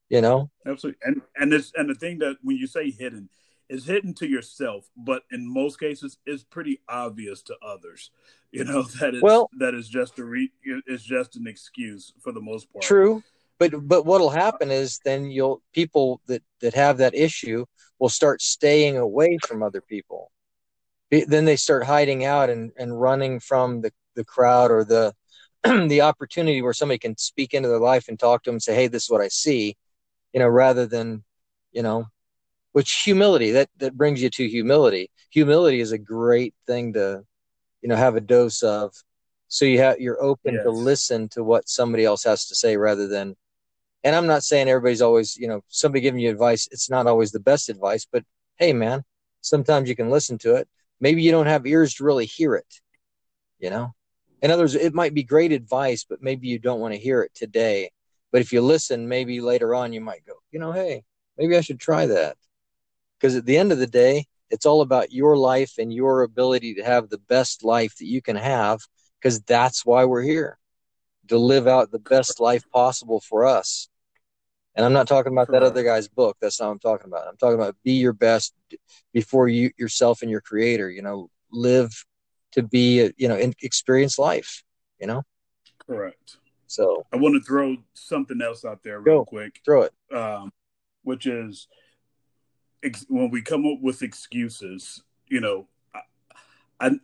You 0.09 0.21
know? 0.21 0.51
Absolutely. 0.65 0.99
And 1.03 1.21
and 1.35 1.51
this 1.51 1.71
and 1.75 1.89
the 1.89 1.95
thing 1.95 2.19
that 2.19 2.37
when 2.43 2.57
you 2.57 2.67
say 2.67 2.91
hidden, 2.91 3.29
is 3.69 3.85
hidden 3.85 4.13
to 4.15 4.27
yourself, 4.27 4.89
but 4.95 5.23
in 5.31 5.51
most 5.51 5.79
cases 5.79 6.17
it's 6.25 6.43
pretty 6.43 6.79
obvious 6.87 7.41
to 7.43 7.55
others. 7.61 8.11
You 8.51 8.63
know 8.63 8.83
that 8.99 9.15
is 9.15 9.21
well, 9.21 9.49
that 9.59 9.73
is 9.73 9.89
just 9.89 10.19
a 10.19 10.23
re, 10.23 10.51
is 10.85 11.03
just 11.03 11.35
an 11.35 11.47
excuse 11.47 12.13
for 12.21 12.31
the 12.31 12.41
most 12.41 12.71
part. 12.71 12.83
True, 12.83 13.23
but 13.59 13.87
but 13.87 14.05
what'll 14.05 14.29
happen 14.29 14.71
is 14.71 14.99
then 15.03 15.25
you'll 15.25 15.61
people 15.73 16.21
that 16.27 16.43
that 16.61 16.73
have 16.73 16.97
that 16.97 17.15
issue 17.15 17.65
will 17.99 18.09
start 18.09 18.41
staying 18.41 18.97
away 18.97 19.37
from 19.45 19.63
other 19.63 19.81
people. 19.81 20.31
Then 21.09 21.45
they 21.45 21.55
start 21.55 21.85
hiding 21.85 22.25
out 22.25 22.49
and, 22.49 22.71
and 22.77 22.99
running 22.99 23.39
from 23.39 23.81
the, 23.81 23.91
the 24.15 24.25
crowd 24.25 24.71
or 24.71 24.83
the 24.83 25.13
the 25.63 26.01
opportunity 26.01 26.61
where 26.61 26.73
somebody 26.73 26.99
can 26.99 27.17
speak 27.17 27.53
into 27.53 27.69
their 27.69 27.79
life 27.79 28.07
and 28.07 28.19
talk 28.19 28.43
to 28.43 28.49
them 28.49 28.55
and 28.55 28.63
say, 28.63 28.75
"Hey, 28.75 28.87
this 28.87 29.03
is 29.03 29.09
what 29.09 29.21
I 29.21 29.27
see," 29.29 29.75
you 30.33 30.39
know, 30.39 30.47
rather 30.47 30.85
than 30.85 31.23
you 31.71 31.81
know 31.81 32.07
which 32.73 33.01
humility 33.03 33.51
that 33.51 33.69
that 33.77 33.97
brings 33.97 34.21
you 34.21 34.29
to 34.29 34.47
humility. 34.47 35.09
Humility 35.31 35.79
is 35.79 35.91
a 35.91 35.97
great 35.97 36.53
thing 36.67 36.93
to 36.93 37.23
you 37.81 37.89
know 37.89 37.95
have 37.95 38.15
a 38.15 38.21
dose 38.21 38.61
of. 38.61 38.93
So 39.47 39.65
you 39.65 39.79
have 39.79 39.99
you're 39.99 40.21
open 40.21 40.55
yes. 40.55 40.63
to 40.63 40.71
listen 40.71 41.29
to 41.29 41.43
what 41.43 41.69
somebody 41.69 42.03
else 42.03 42.23
has 42.25 42.47
to 42.47 42.55
say 42.55 42.75
rather 42.75 43.07
than 43.07 43.35
and 44.03 44.15
i'm 44.15 44.27
not 44.27 44.43
saying 44.43 44.67
everybody's 44.67 45.01
always 45.01 45.35
you 45.37 45.47
know 45.47 45.61
somebody 45.67 46.01
giving 46.01 46.19
you 46.19 46.29
advice 46.29 46.67
it's 46.71 46.89
not 46.89 47.07
always 47.07 47.31
the 47.31 47.39
best 47.39 47.69
advice 47.69 48.05
but 48.11 48.23
hey 48.57 48.73
man 48.73 49.03
sometimes 49.41 49.89
you 49.89 49.95
can 49.95 50.09
listen 50.09 50.37
to 50.37 50.55
it 50.55 50.67
maybe 50.99 51.21
you 51.21 51.31
don't 51.31 51.47
have 51.47 51.65
ears 51.65 51.95
to 51.95 52.03
really 52.03 52.25
hear 52.25 52.55
it 52.55 52.81
you 53.59 53.69
know? 53.69 53.93
In 54.41 54.51
other 54.51 54.63
words 54.63 54.75
it 54.75 54.93
might 54.93 55.13
be 55.13 55.23
great 55.23 55.51
advice 55.51 56.05
but 56.07 56.21
maybe 56.21 56.47
you 56.47 56.59
don't 56.59 56.79
want 56.79 56.93
to 56.93 56.99
hear 56.99 57.21
it 57.23 57.33
today. 57.33 57.91
But 58.31 58.41
if 58.41 58.51
you 58.51 58.61
listen 58.61 59.07
maybe 59.07 59.41
later 59.41 59.73
on 59.73 59.93
you 59.93 60.01
might 60.01 60.25
go 60.25 60.33
you 60.51 60.59
know 60.59 60.71
hey 60.71 61.03
maybe 61.37 61.57
i 61.57 61.61
should 61.61 61.79
try 61.79 62.05
that. 62.05 62.37
Because 63.19 63.35
at 63.35 63.45
the 63.45 63.57
end 63.57 63.71
of 63.71 63.79
the 63.79 63.87
day 63.87 64.25
it's 64.49 64.65
all 64.65 64.81
about 64.81 65.11
your 65.11 65.35
life 65.37 65.73
and 65.77 65.91
your 65.91 66.21
ability 66.21 66.75
to 66.75 66.83
have 66.83 67.09
the 67.09 67.17
best 67.17 67.63
life 67.63 67.95
that 67.97 68.05
you 68.05 68.21
can 68.21 68.35
have 68.35 68.79
because 69.19 69.41
that's 69.41 69.85
why 69.85 70.05
we're 70.05 70.21
here 70.21 70.59
to 71.27 71.37
live 71.37 71.67
out 71.67 71.91
the 71.91 71.99
best 71.99 72.39
life 72.39 72.63
possible 72.71 73.19
for 73.19 73.45
us 73.45 73.89
and 74.77 74.85
i'm 74.85 74.93
not 74.93 75.07
talking 75.07 75.33
about 75.33 75.51
that 75.51 75.63
other 75.63 75.83
guy's 75.83 76.07
book. 76.07 76.37
That's 76.39 76.59
not 76.59 76.67
what 76.67 76.73
i'm 76.73 76.79
talking 76.79 77.07
about. 77.07 77.27
I'm 77.27 77.37
talking 77.37 77.55
about 77.55 77.75
be 77.83 77.93
your 77.93 78.13
best 78.13 78.53
before 79.11 79.49
you 79.49 79.71
yourself 79.77 80.21
and 80.21 80.31
your 80.31 80.41
creator 80.41 80.89
you 80.89 81.01
know 81.01 81.29
live 81.51 81.91
to 82.53 82.63
be 82.63 83.01
a, 83.01 83.11
you 83.17 83.27
know 83.27 83.35
experience 83.61 84.17
life 84.17 84.63
you 84.99 85.07
know? 85.07 85.23
Correct. 85.85 86.37
So 86.67 87.05
i 87.13 87.15
want 87.15 87.35
to 87.35 87.41
throw 87.41 87.77
something 87.93 88.41
else 88.41 88.65
out 88.65 88.83
there 88.83 88.99
real 88.99 89.19
Go, 89.19 89.25
quick. 89.25 89.61
Throw 89.63 89.83
it. 89.83 89.93
Um, 90.13 90.51
which 91.03 91.25
is 91.25 91.67
when 93.07 93.29
we 93.29 93.41
come 93.41 93.65
up 93.65 93.79
with 93.81 94.01
excuses, 94.01 95.03
you 95.27 95.39
know, 95.39 95.67
I, 95.95 96.01
I'm 96.79 97.01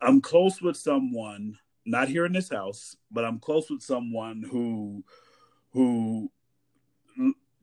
I'm 0.00 0.20
close 0.20 0.60
with 0.60 0.76
someone, 0.76 1.58
not 1.84 2.08
here 2.08 2.26
in 2.26 2.32
this 2.32 2.50
house, 2.50 2.96
but 3.10 3.24
I'm 3.24 3.38
close 3.38 3.70
with 3.70 3.82
someone 3.82 4.42
who 4.42 5.04
who 5.70 6.30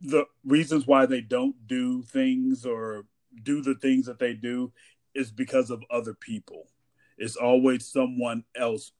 the 0.04 0.26
reasons 0.46 0.86
why 0.86 1.06
they 1.06 1.22
don't 1.22 1.56
do 1.68 2.04
things 2.04 2.66
or 2.66 3.06
do 3.42 3.62
the 3.62 3.76
things 3.76 4.06
that 4.06 4.20
they 4.20 4.34
do 4.34 4.72
is 5.16 5.32
because 5.32 5.70
of 5.70 5.84
other 5.89 6.13
people. 6.13 6.68
It's 7.18 7.36
always 7.36 7.88
someone 7.88 8.44
else 8.56 8.92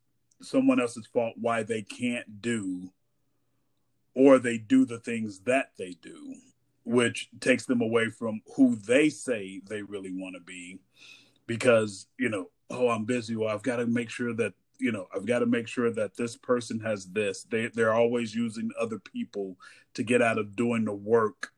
someone 0.42 0.80
else's 0.80 1.08
fault 1.08 1.34
why 1.39 1.63
they 1.63 1.82
can't 1.82 2.42
do 2.42 2.89
or 4.13 4.39
they 4.39 4.58
do 4.58 4.86
the 4.86 5.00
things 5.00 5.39
that 5.42 5.72
they 5.78 5.96
do 6.02 6.36
which 6.84 7.30
takes 7.39 7.66
them 7.66 7.82
away 7.82 8.10
from 8.10 8.42
who 8.56 8.76
they 8.76 9.10
say 9.10 9.62
they 9.70 9.82
really 9.82 10.12
want 10.12 10.36
to 10.36 10.42
be 10.42 10.80
because 11.48 12.08
you 12.20 12.28
know 12.28 12.50
oh 12.70 12.89
i'm 12.89 13.06
busy 13.06 13.38
well 13.38 13.48
i've 13.48 13.63
got 13.63 13.78
to 13.78 13.86
make 13.86 14.10
sure 14.10 14.34
that 14.34 14.54
you 14.80 14.92
know 14.92 15.08
i've 15.16 15.26
got 15.26 15.40
to 15.40 15.46
make 15.46 15.68
sure 15.68 15.92
that 15.92 16.16
this 16.16 16.36
person 16.36 16.80
has 16.80 17.06
this. 17.08 17.44
They 17.44 17.68
they're 17.68 17.94
always 17.94 18.36
using 18.36 18.72
other 18.80 19.00
people 19.00 19.58
to 19.94 20.04
get 20.04 20.22
out 20.22 20.38
of 20.38 20.56
doing 20.56 20.86
the 20.86 20.94
work 20.94 21.52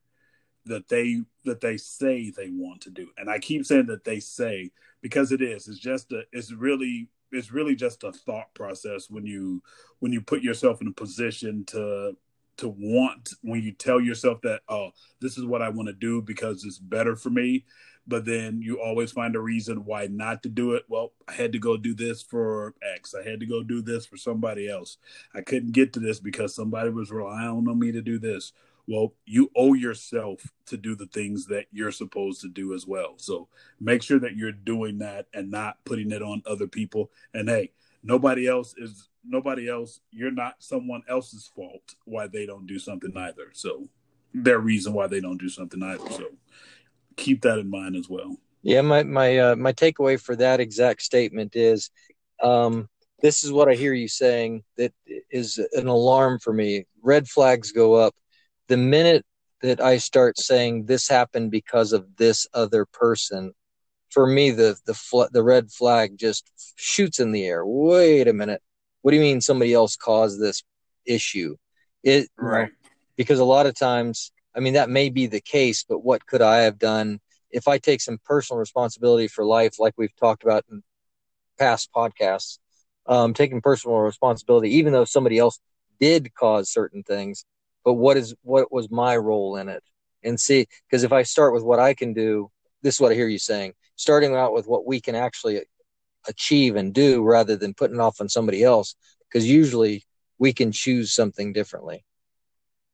that 0.65 0.89
they 0.89 1.21
that 1.43 1.61
they 1.61 1.77
say 1.77 2.29
they 2.29 2.49
want 2.49 2.81
to 2.81 2.89
do. 2.89 3.09
And 3.17 3.29
i 3.29 3.39
keep 3.39 3.65
saying 3.65 3.87
that 3.87 4.03
they 4.03 4.19
say 4.19 4.71
because 5.01 5.31
it 5.31 5.41
is 5.41 5.67
it's 5.67 5.79
just 5.79 6.11
a 6.11 6.23
it's 6.31 6.51
really 6.51 7.09
it's 7.31 7.51
really 7.51 7.75
just 7.75 8.03
a 8.03 8.11
thought 8.11 8.53
process 8.53 9.09
when 9.09 9.25
you 9.25 9.61
when 9.99 10.11
you 10.11 10.21
put 10.21 10.41
yourself 10.41 10.81
in 10.81 10.87
a 10.87 10.91
position 10.93 11.63
to 11.65 12.15
to 12.57 12.69
want 12.69 13.33
when 13.41 13.61
you 13.61 13.71
tell 13.71 13.99
yourself 13.99 14.39
that 14.41 14.61
oh 14.69 14.89
this 15.21 15.37
is 15.37 15.45
what 15.45 15.61
i 15.61 15.69
want 15.69 15.87
to 15.87 15.93
do 15.93 16.21
because 16.21 16.63
it's 16.63 16.79
better 16.79 17.15
for 17.15 17.29
me 17.29 17.65
but 18.07 18.25
then 18.25 18.61
you 18.61 18.79
always 18.81 19.11
find 19.11 19.35
a 19.35 19.39
reason 19.39 19.85
why 19.85 20.07
not 20.07 20.43
to 20.43 20.49
do 20.49 20.73
it 20.73 20.83
well 20.87 21.13
i 21.27 21.33
had 21.33 21.51
to 21.51 21.59
go 21.59 21.77
do 21.77 21.93
this 21.93 22.21
for 22.21 22.73
x 22.95 23.13
i 23.15 23.27
had 23.27 23.39
to 23.39 23.45
go 23.45 23.63
do 23.63 23.81
this 23.81 24.05
for 24.05 24.17
somebody 24.17 24.69
else 24.69 24.97
i 25.33 25.41
couldn't 25.41 25.71
get 25.71 25.93
to 25.93 25.99
this 25.99 26.19
because 26.19 26.53
somebody 26.55 26.89
was 26.89 27.11
relying 27.11 27.67
on 27.67 27.79
me 27.79 27.91
to 27.91 28.01
do 28.01 28.19
this 28.19 28.53
Well, 28.87 29.13
you 29.25 29.49
owe 29.55 29.73
yourself 29.73 30.41
to 30.67 30.77
do 30.77 30.95
the 30.95 31.07
things 31.07 31.47
that 31.47 31.65
you're 31.71 31.91
supposed 31.91 32.41
to 32.41 32.49
do 32.49 32.73
as 32.73 32.85
well. 32.85 33.15
So 33.17 33.47
make 33.79 34.03
sure 34.03 34.19
that 34.19 34.35
you're 34.35 34.51
doing 34.51 34.99
that 34.99 35.25
and 35.33 35.49
not 35.49 35.83
putting 35.85 36.11
it 36.11 36.21
on 36.21 36.43
other 36.45 36.67
people. 36.67 37.11
And 37.33 37.49
hey, 37.49 37.71
nobody 38.03 38.47
else 38.47 38.75
is 38.77 39.09
nobody 39.27 39.67
else. 39.67 40.01
You're 40.11 40.31
not 40.31 40.55
someone 40.59 41.01
else's 41.09 41.47
fault 41.55 41.95
why 42.05 42.27
they 42.27 42.45
don't 42.45 42.67
do 42.67 42.77
something 42.77 43.15
either. 43.17 43.49
So 43.53 43.87
their 44.33 44.59
reason 44.59 44.93
why 44.93 45.07
they 45.07 45.19
don't 45.21 45.39
do 45.39 45.49
something 45.49 45.81
either. 45.81 46.09
So 46.11 46.25
keep 47.15 47.41
that 47.41 47.59
in 47.59 47.69
mind 47.69 47.95
as 47.95 48.09
well. 48.09 48.37
Yeah, 48.63 48.81
my 48.81 49.03
my 49.03 49.37
uh, 49.37 49.55
my 49.55 49.73
takeaway 49.73 50.19
for 50.19 50.35
that 50.37 50.59
exact 50.59 51.01
statement 51.01 51.55
is, 51.55 51.91
um, 52.41 52.89
this 53.21 53.43
is 53.43 53.51
what 53.51 53.69
I 53.69 53.75
hear 53.75 53.93
you 53.93 54.07
saying 54.07 54.63
that 54.77 54.93
is 55.29 55.59
an 55.73 55.87
alarm 55.87 56.39
for 56.39 56.51
me. 56.51 56.85
Red 57.03 57.27
flags 57.27 57.71
go 57.71 57.93
up 57.93 58.15
the 58.67 58.77
minute 58.77 59.23
that 59.61 59.79
I 59.81 59.97
start 59.97 60.39
saying 60.39 60.85
this 60.85 61.07
happened 61.07 61.51
because 61.51 61.93
of 61.93 62.05
this 62.17 62.47
other 62.53 62.85
person. 62.85 63.53
For 64.09 64.25
me, 64.25 64.51
the 64.51 64.77
the 64.85 64.93
fl- 64.93 65.31
the 65.31 65.43
red 65.43 65.71
flag 65.71 66.17
just 66.17 66.51
shoots 66.75 67.19
in 67.19 67.31
the 67.31 67.45
air. 67.45 67.65
Wait 67.65 68.27
a 68.27 68.33
minute, 68.33 68.61
what 69.01 69.11
do 69.11 69.17
you 69.17 69.23
mean 69.23 69.41
somebody 69.41 69.73
else 69.73 69.95
caused 69.95 70.39
this 70.39 70.63
issue? 71.05 71.55
It 72.03 72.29
Right. 72.37 72.69
because 73.17 73.39
a 73.39 73.45
lot 73.45 73.65
of 73.65 73.75
times, 73.75 74.31
I 74.55 74.59
mean, 74.59 74.73
that 74.73 74.89
may 74.89 75.09
be 75.09 75.27
the 75.27 75.41
case, 75.41 75.83
but 75.87 75.99
what 75.99 76.25
could 76.25 76.41
I 76.41 76.59
have 76.59 76.79
done 76.79 77.19
if 77.51 77.67
I 77.67 77.77
take 77.77 78.01
some 78.01 78.19
personal 78.23 78.59
responsibility 78.59 79.27
for 79.27 79.45
life, 79.45 79.79
like 79.79 79.93
we've 79.97 80.15
talked 80.17 80.43
about 80.43 80.65
in 80.69 80.83
past 81.57 81.89
podcasts, 81.95 82.59
um, 83.05 83.33
taking 83.33 83.61
personal 83.61 83.97
responsibility, 83.97 84.75
even 84.75 84.91
though 84.91 85.05
somebody 85.05 85.37
else 85.37 85.59
did 85.99 86.33
cause 86.33 86.69
certain 86.69 87.03
things, 87.03 87.45
but 87.83 87.93
what 87.93 88.17
is 88.17 88.35
what 88.43 88.71
was 88.71 88.89
my 88.91 89.15
role 89.15 89.55
in 89.57 89.69
it? 89.69 89.83
And 90.23 90.39
see, 90.39 90.67
because 90.89 91.03
if 91.03 91.13
I 91.13 91.23
start 91.23 91.53
with 91.53 91.63
what 91.63 91.79
I 91.79 91.93
can 91.93 92.13
do, 92.13 92.49
this 92.81 92.95
is 92.95 93.01
what 93.01 93.11
I 93.11 93.15
hear 93.15 93.27
you 93.27 93.39
saying, 93.39 93.73
starting 93.95 94.35
out 94.35 94.53
with 94.53 94.67
what 94.67 94.85
we 94.85 94.99
can 94.99 95.15
actually 95.15 95.61
achieve 96.27 96.75
and 96.75 96.93
do 96.93 97.23
rather 97.23 97.55
than 97.55 97.73
putting 97.73 97.99
off 97.99 98.19
on 98.19 98.27
somebody 98.27 98.63
else, 98.63 98.95
because 99.29 99.47
usually 99.47 100.03
we 100.39 100.51
can 100.51 100.71
choose 100.71 101.13
something 101.13 101.53
differently, 101.53 102.03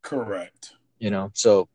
Correct. 0.02 0.74
You 1.02 1.10
know. 1.10 1.32
So 1.34 1.68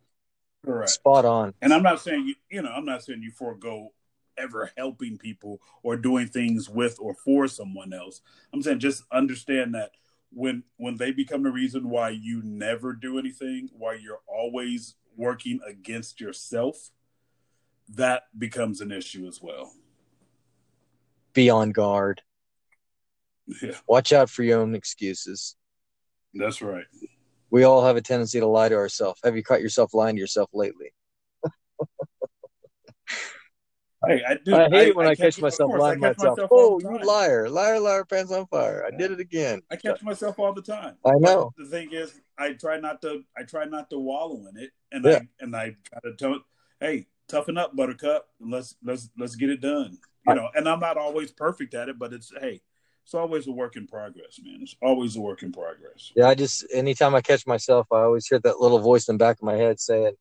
Correct. 0.65 0.91
spot 0.91 1.25
on. 1.25 1.53
And 1.61 1.75
I'm 1.75 1.83
not 1.83 2.01
saying 2.01 2.27
you, 2.27 2.35
you 2.49 2.63
know, 2.63 2.71
I'm 2.71 2.87
not 2.87 3.03
saying 3.03 3.23
you 3.23 3.33
forego 3.33 3.93
ever 4.39 4.71
helping 4.77 5.19
people 5.19 5.61
or 5.83 5.97
doing 5.97 6.29
things 6.29 6.69
with 6.69 6.99
or 7.01 7.15
for 7.15 7.49
someone 7.49 7.93
else. 7.93 8.21
I'm 8.53 8.63
saying 8.63 8.79
just 8.79 9.05
understand 9.13 9.75
that 9.75 9.91
when 10.33 10.63
when 10.77 10.97
they 10.97 11.11
become 11.11 11.43
the 11.43 11.51
reason 11.51 11.91
why 11.91 12.11
you 12.11 12.43
never 12.43 12.93
do 12.93 13.19
anything, 13.19 13.69
why 13.73 13.95
you're 13.95 14.21
always 14.27 14.95
working 15.17 15.61
against 15.67 16.21
yourself, 16.21 16.91
that 17.89 18.25
becomes 18.39 18.81
an 18.81 18.93
issue 18.93 19.27
as 19.27 19.43
well. 19.43 19.73
Be 21.33 21.51
on 21.51 21.73
guard. 21.73 22.23
Yeah, 23.63 23.77
Watch 23.87 24.13
out 24.13 24.29
for 24.31 24.43
your 24.43 24.61
own 24.61 24.75
excuses. 24.75 25.57
that's 26.35 26.61
right. 26.61 26.85
We 27.57 27.65
all 27.65 27.83
have 27.83 27.97
a 27.97 28.03
tendency 28.03 28.39
to 28.39 28.47
lie 28.47 28.69
to 28.69 28.75
ourselves. 28.75 29.19
Have 29.25 29.35
you 29.35 29.43
caught 29.43 29.63
yourself 29.63 29.95
lying 29.95 30.17
to 30.17 30.21
yourself 30.21 30.51
lately? 30.53 30.93
Hey, 34.07 34.23
I 34.29 34.37
do. 34.45 34.55
I 34.55 34.69
hate 34.69 34.89
it 34.89 34.95
when 34.95 35.07
I, 35.07 35.15
catch 35.15 35.39
of 35.39 35.43
myself 35.43 35.71
course, 35.71 35.81
lying 35.81 35.93
I 35.93 36.09
to 36.09 36.15
catch 36.15 36.19
myself. 36.19 36.37
myself 36.37 36.51
Oh, 36.53 36.79
you 36.81 36.99
liar, 37.03 37.49
liar, 37.49 37.81
liar, 37.81 38.05
pants 38.05 38.31
on 38.31 38.47
fire. 38.49 38.85
I 38.87 38.95
did 38.95 39.11
it 39.11 39.21
again. 39.21 39.63
I 39.71 39.77
catch 39.77 40.03
myself 40.03 40.39
all 40.39 40.53
the 40.53 40.61
time. 40.61 40.97
I 41.03 41.13
know. 41.13 41.55
But 41.57 41.65
the 41.65 41.71
thing 41.71 41.89
is, 41.93 42.21
I 42.37 42.53
try 42.53 42.79
not 42.79 43.01
to. 43.01 43.23
I 43.39 43.45
try 43.45 43.65
not 43.65 43.89
to 43.89 43.99
wallow 43.99 44.45
in 44.49 44.63
it, 44.63 44.73
and 44.93 45.07
Yeah. 45.07 45.21
I 45.21 45.29
and 45.41 45.57
I 45.57 45.77
try 45.91 46.01
to 46.11 46.15
tell, 46.15 46.35
it, 46.35 46.43
hey, 46.81 47.07
toughen 47.27 47.57
up, 47.57 47.75
Buttercup, 47.75 48.29
let's 48.39 48.77
let's 48.85 49.09
let's 49.17 49.35
get 49.35 49.49
it 49.49 49.63
done. 49.63 49.97
You 50.27 50.35
know, 50.35 50.51
and 50.55 50.69
I'm 50.69 50.81
not 50.81 50.99
always 50.99 51.33
perfect 51.33 51.73
at 51.73 51.89
it, 51.89 51.99
but 51.99 52.13
it's 52.13 52.31
hey, 52.39 52.61
it's 53.07 53.15
always 53.15 53.47
a 53.47 53.53
work 53.53 53.77
in 53.77 53.87
progress, 53.87 54.41
man. 54.43 54.59
It's 54.63 54.75
always 54.83 55.15
a 55.15 55.21
work 55.21 55.45
in 55.45 55.53
progress. 55.53 56.11
Yeah, 56.17 56.27
I 56.27 56.35
just 56.35 56.67
anytime 56.75 57.15
I 57.15 57.21
catch 57.21 57.47
myself, 57.47 57.87
I 57.93 57.99
always 58.01 58.27
hear 58.27 58.41
that 58.41 58.59
little 58.59 58.81
voice 58.81 59.09
in 59.09 59.15
the 59.15 59.19
back 59.19 59.37
of 59.37 59.45
my 59.45 59.55
head 59.55 59.79
saying, 59.79 60.15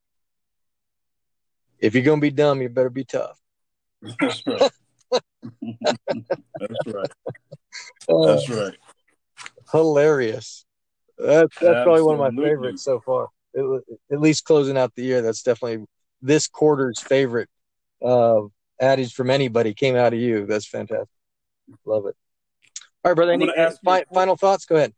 "If 1.80 1.95
you're 1.95 2.04
gonna 2.04 2.21
be 2.21 2.30
dumb, 2.30 2.62
you 2.62 2.69
better 2.69 2.91
be 2.91 3.04
tough." 3.04 3.39
That's 4.19 4.43
right. 4.45 4.71
That's 6.60 6.86
right. 6.86 7.12
Oh, 8.08 8.28
That's 8.28 8.50
right. 8.50 8.78
hilarious. 9.71 10.67
That's 11.17 11.58
that's 11.60 11.82
probably 11.82 12.04
one 12.04 12.19
of 12.19 12.36
my 12.36 12.43
favorites 12.43 12.84
so 12.84 13.00
far. 13.00 13.30
It, 13.56 13.84
at 14.12 14.21
least 14.21 14.43
closing 14.43 14.78
out 14.78 14.93
the 14.93 15.02
year, 15.02 15.24
that's 15.24 15.41
definitely 15.41 15.88
this 16.21 16.48
quarter's 16.48 17.02
favorite 17.02 17.50
uh, 18.04 18.41
adage 18.80 19.15
from 19.15 19.32
anybody 19.32 19.74
came 19.74 19.95
out 19.95 20.13
of 20.13 20.19
you. 20.19 20.45
That's 20.45 20.67
fantastic. 20.67 21.10
Love 21.84 22.06
it. 22.06 22.15
All 23.06 23.12
right, 23.12 23.15
brother. 23.15 23.34
Any 23.34 23.46
gonna 23.46 23.60
ask 23.60 23.78
you 23.84 23.91
fi- 23.91 24.06
final 24.12 24.36
thoughts? 24.36 24.65
Go 24.65 24.78
ahead. 24.78 24.91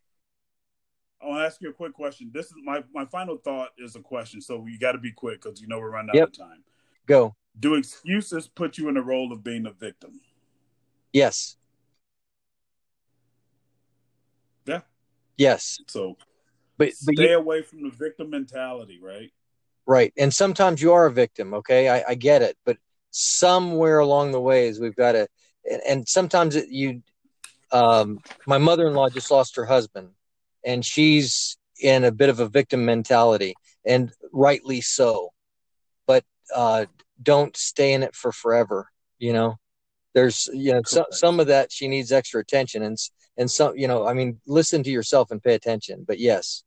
I 1.22 1.28
want 1.28 1.41
to 1.41 1.46
ask 1.46 1.62
you 1.62 1.72
a 1.72 1.74
quick 1.74 1.93
question. 1.93 2.32
This 2.34 2.46
is 2.46 2.54
my 2.63 2.82
my 2.93 3.04
final 3.04 3.36
thought 3.36 3.72
is 3.78 3.98
a 3.98 4.00
question, 4.00 4.39
so 4.39 4.65
you 4.65 4.80
got 4.80 4.93
to 4.93 4.98
be 4.98 5.12
quick 5.12 5.41
because 5.41 5.60
you 5.60 5.67
know 5.67 5.78
we're 5.78 5.91
running 5.91 6.12
out 6.12 6.15
Yep. 6.15 6.28
of 6.30 6.38
time. 6.38 6.63
Go. 7.06 7.36
Do 7.60 7.76
excuses 7.76 8.48
put 8.48 8.78
you 8.78 8.88
in 8.88 8.93
the 8.93 9.02
role 9.02 9.34
of 9.34 9.43
being 9.43 9.65
a 9.65 9.74
victim? 9.74 10.22
Yes. 11.12 11.58
Yeah. 14.65 14.82
Yes. 15.36 15.80
So 15.88 16.15
But 16.78 16.93
but 17.06 17.15
stay 17.15 17.32
you, 17.32 17.38
away 17.38 17.62
from 17.62 17.84
the 17.84 17.89
victim 17.89 18.30
mentality, 18.30 19.02
right? 19.02 19.34
right. 19.86 20.13
And 20.17 20.34
sometimes 20.34 20.82
you 20.82 20.93
are 20.93 21.08
a 21.08 21.12
victim. 21.12 21.54
Okay, 21.56 21.89
I, 21.89 22.06
I 22.08 22.15
get 22.15 22.41
it. 22.41 22.58
But 22.65 22.78
somewhere 23.12 24.00
along 24.00 24.32
the 24.32 24.39
ways, 24.39 24.80
we've 24.80 24.96
got 24.96 25.12
to. 25.12 25.28
And, 25.70 25.82
and 25.86 26.08
sometimes 26.08 26.56
it, 26.56 26.70
you. 26.70 27.02
Um, 27.71 28.19
my 28.45 28.58
mother-in-law 28.58 29.10
just 29.10 29.32
lost 29.32 29.56
her 29.56 29.65
husband, 29.65 30.10
and 30.65 30.86
she's 30.86 31.58
in 31.82 32.03
a 32.03 32.12
bit 32.12 32.30
of 32.30 32.39
a 32.39 32.47
victim 32.47 32.86
mentality, 32.86 33.56
and 33.86 34.12
rightly 34.32 34.82
so. 34.82 35.32
But 36.06 36.23
uh, 36.53 36.86
don't 37.21 37.56
stay 37.56 37.93
in 37.93 38.03
it 38.03 38.15
for 38.15 38.32
forever. 38.32 38.89
You 39.19 39.34
know, 39.34 39.56
there's 40.13 40.49
you 40.53 40.73
know 40.73 40.82
some 40.86 41.06
some 41.12 41.39
of 41.39 41.47
that 41.47 41.71
she 41.71 41.88
needs 41.88 42.12
extra 42.12 42.41
attention, 42.41 42.84
and 42.84 42.97
and 43.38 43.49
some 43.49 43.77
you 43.77 43.88
know 43.88 44.08
I 44.08 44.13
mean 44.13 44.39
listen 44.47 44.84
to 44.84 44.89
yourself 44.89 45.32
and 45.32 45.41
pay 45.41 45.53
attention. 45.53 46.06
But 46.08 46.19
yes, 46.19 46.63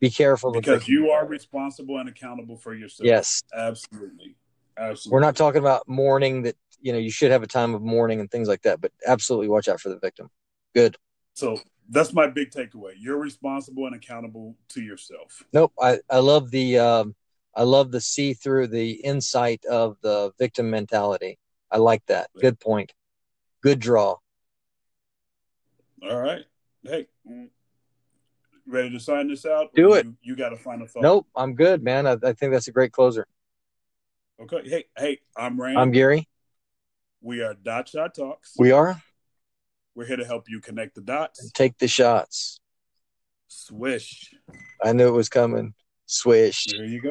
be 0.00 0.10
careful 0.10 0.52
Because 0.52 0.88
you 0.88 1.10
are 1.10 1.26
responsible 1.26 1.98
and 1.98 2.08
accountable 2.08 2.56
for 2.56 2.74
yourself. 2.74 3.06
Yes, 3.06 3.42
Absolutely. 3.54 4.36
Absolutely. 4.78 5.14
we're 5.14 5.20
not 5.20 5.36
talking 5.36 5.60
about 5.60 5.88
mourning 5.88 6.42
that 6.42 6.54
you 6.86 6.92
know 6.92 6.98
you 6.98 7.10
should 7.10 7.32
have 7.32 7.42
a 7.42 7.48
time 7.48 7.74
of 7.74 7.82
mourning 7.82 8.20
and 8.20 8.30
things 8.30 8.46
like 8.46 8.62
that, 8.62 8.80
but 8.80 8.92
absolutely 9.04 9.48
watch 9.48 9.66
out 9.66 9.80
for 9.80 9.88
the 9.88 9.98
victim. 9.98 10.30
Good. 10.72 10.96
So 11.34 11.58
that's 11.88 12.12
my 12.12 12.28
big 12.28 12.50
takeaway. 12.52 12.92
You're 12.96 13.18
responsible 13.18 13.86
and 13.86 13.96
accountable 13.96 14.54
to 14.68 14.80
yourself. 14.80 15.42
Nope. 15.52 15.72
I 15.82 15.98
I 16.08 16.18
love 16.18 16.52
the 16.52 16.78
um, 16.78 17.16
I 17.56 17.64
love 17.64 17.90
the 17.90 18.00
see 18.00 18.34
through 18.34 18.68
the 18.68 18.92
insight 18.92 19.64
of 19.64 19.96
the 20.00 20.30
victim 20.38 20.70
mentality. 20.70 21.40
I 21.72 21.78
like 21.78 22.06
that. 22.06 22.30
Good 22.40 22.60
point. 22.60 22.92
Good 23.64 23.80
draw. 23.80 24.18
All 26.08 26.20
right. 26.20 26.44
Hey, 26.84 27.08
ready 28.64 28.90
to 28.90 29.00
sign 29.00 29.26
this 29.26 29.44
out? 29.44 29.74
Do 29.74 29.94
it. 29.94 30.06
You, 30.06 30.16
you 30.22 30.36
got 30.36 30.52
a 30.52 30.56
final 30.56 30.86
thought. 30.86 31.02
Nope. 31.02 31.26
I'm 31.34 31.56
good, 31.56 31.82
man. 31.82 32.06
I, 32.06 32.12
I 32.22 32.32
think 32.32 32.52
that's 32.52 32.68
a 32.68 32.72
great 32.72 32.92
closer. 32.92 33.26
Okay. 34.40 34.68
Hey, 34.68 34.84
hey, 34.96 35.18
I'm 35.36 35.60
Rand. 35.60 35.78
I'm 35.78 35.90
Gary. 35.90 36.28
We 37.26 37.42
are 37.42 37.54
Dot 37.54 37.88
Shot 37.88 38.14
Talks. 38.14 38.52
We 38.56 38.70
are. 38.70 39.02
We're 39.96 40.06
here 40.06 40.16
to 40.16 40.24
help 40.24 40.48
you 40.48 40.60
connect 40.60 40.94
the 40.94 41.00
dots. 41.00 41.42
And 41.42 41.52
take 41.52 41.76
the 41.78 41.88
shots. 41.88 42.60
Swish. 43.48 44.32
I 44.82 44.92
knew 44.92 45.08
it 45.08 45.12
was 45.12 45.28
coming. 45.28 45.74
Swish. 46.06 46.66
There 46.70 46.84
you 46.84 47.02
go. 47.02 47.10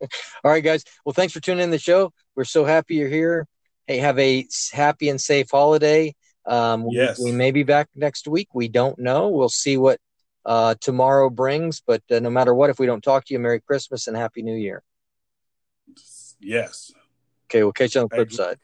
All 0.44 0.50
right, 0.50 0.62
guys. 0.62 0.84
Well, 1.06 1.14
thanks 1.14 1.32
for 1.32 1.40
tuning 1.40 1.64
in 1.64 1.70
the 1.70 1.78
show. 1.78 2.12
We're 2.34 2.44
so 2.44 2.66
happy 2.66 2.96
you're 2.96 3.08
here. 3.08 3.46
Hey, 3.86 3.96
have 3.98 4.18
a 4.18 4.46
happy 4.72 5.08
and 5.08 5.18
safe 5.20 5.50
holiday. 5.50 6.14
Um, 6.44 6.84
we- 6.84 6.96
Yes. 6.96 7.18
we, 7.18 7.32
may 7.32 7.50
be 7.50 7.62
back 7.62 7.88
next 7.94 8.28
week. 8.28 8.48
We 8.52 8.68
don't 8.68 8.98
know. 8.98 9.28
We'll 9.28 9.48
see 9.48 9.78
what 9.78 9.98
uh, 10.44 10.74
tomorrow 10.82 11.30
brings. 11.30 11.80
But 11.80 12.02
uh, 12.10 12.18
no 12.18 12.28
matter 12.28 12.52
what, 12.54 12.68
if 12.68 12.78
we 12.78 12.84
don't 12.84 13.02
talk 13.02 13.24
to 13.24 13.32
you, 13.32 13.38
Merry 13.40 13.60
Christmas 13.60 14.06
and 14.06 14.16
Happy 14.18 14.42
New 14.42 14.54
Year. 14.56 14.82
Yes. 16.40 16.90
Okay, 17.46 17.62
we'll 17.62 17.72
catch 17.72 17.94
you 17.94 18.02
on 18.02 18.08
the 18.10 18.16
flip 18.16 18.32
side. 18.32 18.58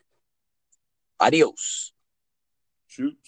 Adeus. 1.23 1.93
Shoot. 2.87 3.17